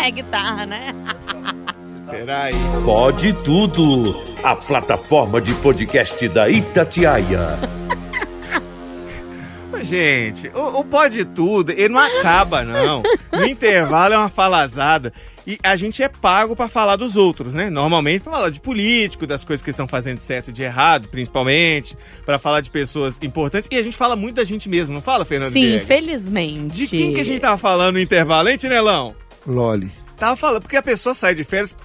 [0.04, 0.94] é guitarra, né?
[2.10, 2.54] Peraí.
[2.84, 4.24] Pode tudo.
[4.42, 7.58] A plataforma de podcast da Itatiaia.
[9.84, 13.02] Gente, o, o Pode Tudo, ele não acaba, não.
[13.32, 15.12] No intervalo é uma falazada.
[15.46, 17.68] E a gente é pago pra falar dos outros, né?
[17.68, 21.08] Normalmente pra falar de político, das coisas que estão fazendo de certo e de errado,
[21.08, 21.96] principalmente.
[22.24, 23.68] Pra falar de pessoas importantes.
[23.70, 25.82] E a gente fala muito da gente mesmo, não fala, Fernando Sim, Viegas?
[25.82, 26.74] infelizmente.
[26.76, 29.14] De quem que a gente tava falando no intervalo, hein, Tinelão?
[29.46, 29.92] Loli.
[30.16, 31.76] Tava falando, porque a pessoa sai de férias.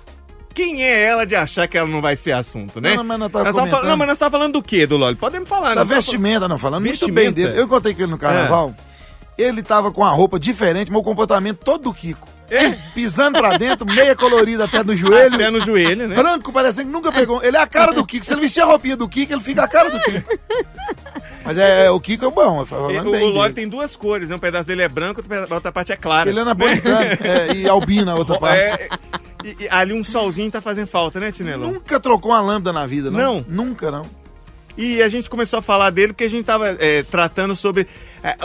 [0.59, 2.93] Quem é ela de achar que ela não vai ser assunto, né?
[2.93, 5.15] Não, mas nós tava falando, não, mas nós tava falando do quê, do Loli?
[5.15, 5.95] Podemos falar, Da né?
[5.95, 7.21] vestimenta, não, falando muito Vestimenta?
[7.21, 7.57] bem dele.
[7.57, 8.73] Eu encontrei com ele no carnaval.
[9.37, 12.27] Ele tava com a roupa diferente, o comportamento todo do Kiko.
[12.49, 12.71] É.
[12.93, 15.35] Pisando pra dentro, meia colorida até no joelho.
[15.35, 16.15] Até no joelho, né?
[16.15, 17.41] Branco, parecendo que nunca pegou.
[17.41, 18.25] Ele é a cara do Kiko.
[18.25, 20.37] Se ele vestir a roupinha do Kiko, ele fica a cara do Kiko.
[21.45, 24.35] Mas é, o Kiko é bom, falando o o Loli tem duas cores, né?
[24.35, 26.29] Um pedaço dele é branco, a outra parte é clara.
[26.29, 28.73] Ele é napolitano é, e albina a outra parte.
[28.73, 28.89] É,
[29.43, 31.71] e, e ali um solzinho tá fazendo falta, né, Tinelão?
[31.71, 33.19] Nunca trocou uma lâmpada na vida, não?
[33.19, 33.45] Não.
[33.47, 34.05] Nunca, não.
[34.77, 37.87] E a gente começou a falar dele porque a gente tava é, tratando sobre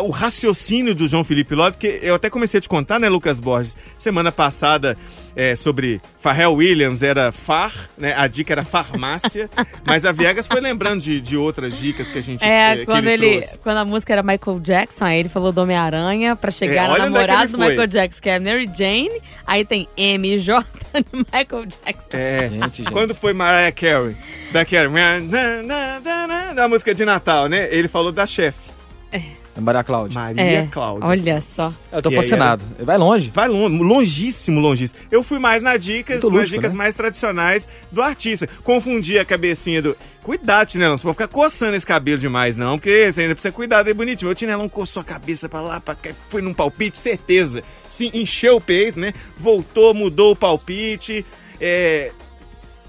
[0.00, 3.40] o raciocínio do João Felipe Lodi, porque eu até comecei a te contar, né, Lucas
[3.40, 4.96] Borges, semana passada
[5.36, 9.50] é, sobre Pharrell Williams, era far, né, a dica era farmácia,
[9.84, 13.08] mas a Viegas foi lembrando de, de outras dicas que a gente É, que quando
[13.08, 13.58] ele, trouxe.
[13.58, 16.92] quando a música era Michael Jackson, aí ele falou do Homem-Aranha pra chegar É, na
[16.92, 17.58] olha onde é que namorada ele do.
[17.58, 20.64] Michael Jackson, que é Mary Jane, aí tem MJ
[20.94, 22.08] de Michael Jackson.
[22.12, 22.92] É, Gente, gente.
[22.92, 24.16] quando foi Mariah Carey,
[24.52, 27.68] da Carey, na, na, na, na, da música de Natal, né?
[27.72, 28.70] Ele falou da chefe,
[29.10, 29.20] É
[29.60, 30.20] Maria Cláudia.
[30.20, 31.06] Maria É, Cláudia.
[31.08, 31.72] olha só.
[31.92, 32.64] Eu tô E aí, fascinado.
[32.80, 33.30] Vai longe.
[33.32, 34.98] Vai longe, longíssimo, longíssimo.
[35.10, 36.78] Eu fui mais na dicas, nas lúdico, dicas né?
[36.78, 38.48] mais tradicionais do artista.
[38.62, 39.96] Confundi a cabecinha do.
[40.22, 43.82] Cuidado, Tinelão, você pode ficar coçando esse cabelo demais, não, porque você ainda precisa cuidar
[43.82, 44.30] dele bonitinho.
[44.30, 47.62] O Tinelão coçou a cabeça pra lá, pra cá, foi num palpite, certeza.
[47.90, 49.12] Se encheu o peito, né?
[49.38, 51.24] Voltou, mudou o palpite.
[51.60, 52.10] É.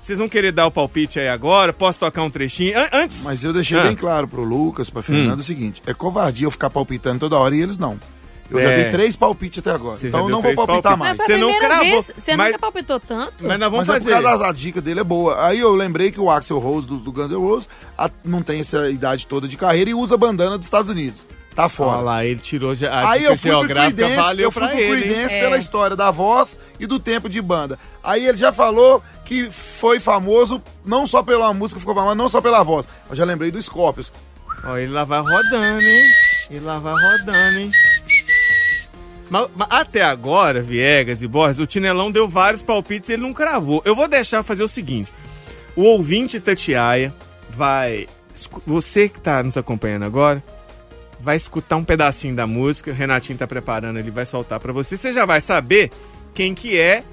[0.05, 1.73] Vocês vão querer dar o palpite aí agora?
[1.73, 2.77] Posso tocar um trechinho?
[2.77, 3.25] An- antes.
[3.25, 3.83] Mas eu deixei Ah.
[3.85, 5.41] bem claro pro Lucas, pra Fernando, Hum.
[5.41, 7.99] o seguinte: é covardia eu ficar palpitando toda hora e eles não.
[8.51, 8.75] Eu já É.
[8.83, 9.97] dei três palpites até agora.
[9.97, 11.17] Você já então não vou palpitar palpites.
[11.17, 11.17] mais.
[11.27, 13.33] Você não cravou, você mas- nunca palpitou tanto?
[13.47, 14.11] Mas nós vamos Mas fazer.
[14.11, 15.43] é por causa das a dica dele é boa.
[15.47, 18.59] Aí eu lembrei que o Axel Rose do, do Guns N' Roses a- não tem
[18.59, 21.25] essa idade toda de carreira e usa bandana dos Estados Unidos.
[21.55, 22.01] Tá Olha fora.
[22.01, 24.69] lá, ele tirou já a Aí eu fui pro geográfica, Creedence, valeu eu fui pra
[24.69, 24.77] pro?
[24.77, 25.39] Creedence É.
[25.39, 27.79] pela história da voz e do tempo de banda.
[28.03, 32.39] Aí ele já falou que foi famoso não só pela música, ficou famoso não só
[32.39, 32.85] pela voz.
[33.09, 34.13] Eu já lembrei do Scorpions.
[34.63, 36.03] Ó, ele lá vai rodando, hein?
[36.49, 37.71] Ele lá vai rodando, hein?
[39.29, 43.33] Mas, mas até agora, Viegas e Borges, o Tinelão deu vários palpites e ele não
[43.33, 43.81] cravou.
[43.83, 45.11] Eu vou deixar fazer o seguinte:
[45.75, 47.13] o ouvinte Tatiaia
[47.49, 48.07] vai.
[48.65, 50.43] Você que tá nos acompanhando agora,
[51.19, 52.91] vai escutar um pedacinho da música.
[52.91, 54.97] O Renatinho tá preparando, ele vai soltar pra você.
[54.97, 55.89] Você já vai saber
[56.33, 57.03] quem que é.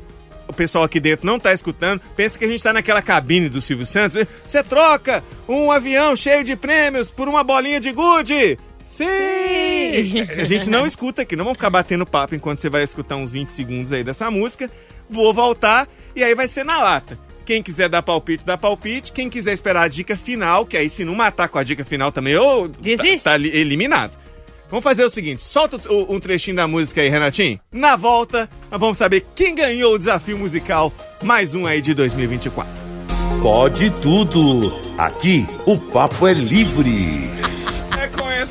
[0.48, 2.00] O pessoal aqui dentro não tá escutando.
[2.16, 4.24] Pensa que a gente tá naquela cabine do Silvio Santos.
[4.44, 8.58] Você troca um avião cheio de prêmios por uma bolinha de gude?
[8.82, 10.20] Sim!
[10.40, 13.30] A gente não escuta aqui, não vamos ficar batendo papo enquanto você vai escutar uns
[13.32, 14.70] 20 segundos aí dessa música.
[15.08, 17.18] Vou voltar e aí vai ser na lata.
[17.44, 19.12] Quem quiser dar palpite, dá palpite.
[19.12, 22.12] Quem quiser esperar a dica final, que aí se não matar com a dica final
[22.12, 23.24] também, ô, Desiste.
[23.24, 24.16] tá, tá li- eliminado.
[24.72, 27.60] Vamos fazer o seguinte, solta o- um trechinho da música aí, Renatinho.
[27.70, 30.90] Na volta, nós vamos saber quem ganhou o desafio musical,
[31.22, 32.72] mais um aí de 2024.
[33.42, 34.72] Pode tudo.
[34.96, 37.28] Aqui o papo é livre.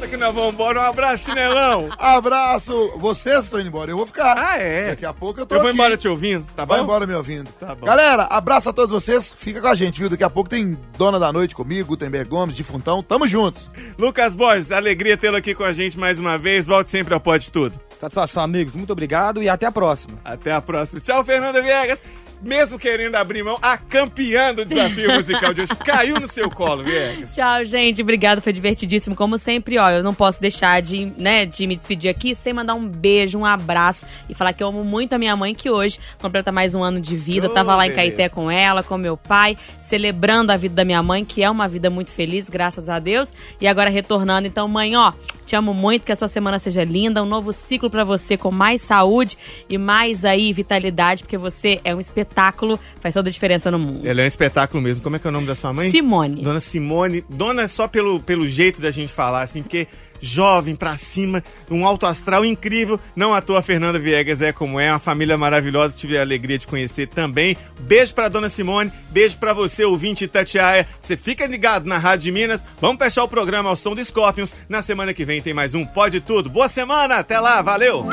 [0.08, 0.82] Que nós vamos embora.
[0.82, 1.90] Um abraço, chinelão.
[1.98, 2.94] Abraço.
[2.98, 4.36] Vocês estão indo embora, eu vou ficar.
[4.38, 4.90] Ah, é?
[4.90, 5.78] Daqui a pouco eu tô Eu vou aqui.
[5.78, 6.74] embora te ouvindo, tá bom?
[6.74, 7.50] Vai embora me ouvindo.
[7.60, 7.86] Tá bom.
[7.86, 9.34] Galera, abraço a todos vocês.
[9.38, 10.10] Fica com a gente, viu?
[10.10, 13.02] Daqui a pouco tem Dona da Noite comigo, Gutenberg Gomes, de Funtão.
[13.04, 13.72] Tamo juntos.
[13.98, 16.66] Lucas Borges, alegria tê-lo aqui com a gente mais uma vez.
[16.68, 17.80] Volte sempre ao Pode Tudo.
[18.00, 18.74] Satisfação, amigos.
[18.74, 20.18] Muito obrigado e até a próxima.
[20.26, 21.00] Até a próxima.
[21.00, 22.04] Tchau, Fernanda Viegas.
[22.42, 26.84] Mesmo querendo abrir mão, a campeã do desafio musical de hoje caiu no seu colo,
[26.84, 27.36] Viegas.
[27.36, 28.02] Tchau, gente.
[28.02, 29.16] Obrigado, foi divertidíssimo.
[29.16, 32.74] Como sempre, ó, eu não posso deixar de, né, de me despedir aqui sem mandar
[32.74, 36.00] um beijo, um abraço e falar que eu amo muito a minha mãe, que hoje
[36.20, 37.48] completa mais um ano de vida.
[37.48, 38.10] Oh, Tava lá em beleza.
[38.10, 41.68] Caeté com ela, com meu pai, celebrando a vida da minha mãe, que é uma
[41.68, 43.34] vida muito feliz, graças a Deus.
[43.60, 44.48] E agora retornando.
[44.48, 45.14] Então, mãe, ó,
[45.52, 48.52] te amo muito, que a sua semana seja linda, um novo ciclo pra você com
[48.52, 49.38] mais saúde
[49.70, 52.31] e mais aí vitalidade, porque você é um espetáculo,
[53.00, 54.08] faz toda a diferença no mundo.
[54.08, 55.04] Ela é um espetáculo mesmo.
[55.04, 55.92] Como é que é o nome da sua mãe?
[55.92, 56.42] Simone.
[56.42, 57.24] Dona Simone.
[57.30, 59.88] Dona só pelo, pelo jeito da gente falar, assim, porque
[60.22, 63.00] jovem, pra cima, um alto astral incrível.
[63.16, 65.96] Não à toa a Fernanda Viegas é como é, uma família maravilhosa.
[65.96, 67.58] Tive a alegria de conhecer também.
[67.80, 70.88] Beijo pra Dona Simone, beijo pra você, ouvinte Itatiaia.
[71.02, 72.66] Você fica ligado na Rádio de Minas.
[72.80, 74.54] Vamos fechar o programa ao som do Scorpions.
[74.70, 76.50] Na semana que vem tem mais um Pode Tudo.
[76.50, 78.06] Boa semana, até lá, valeu!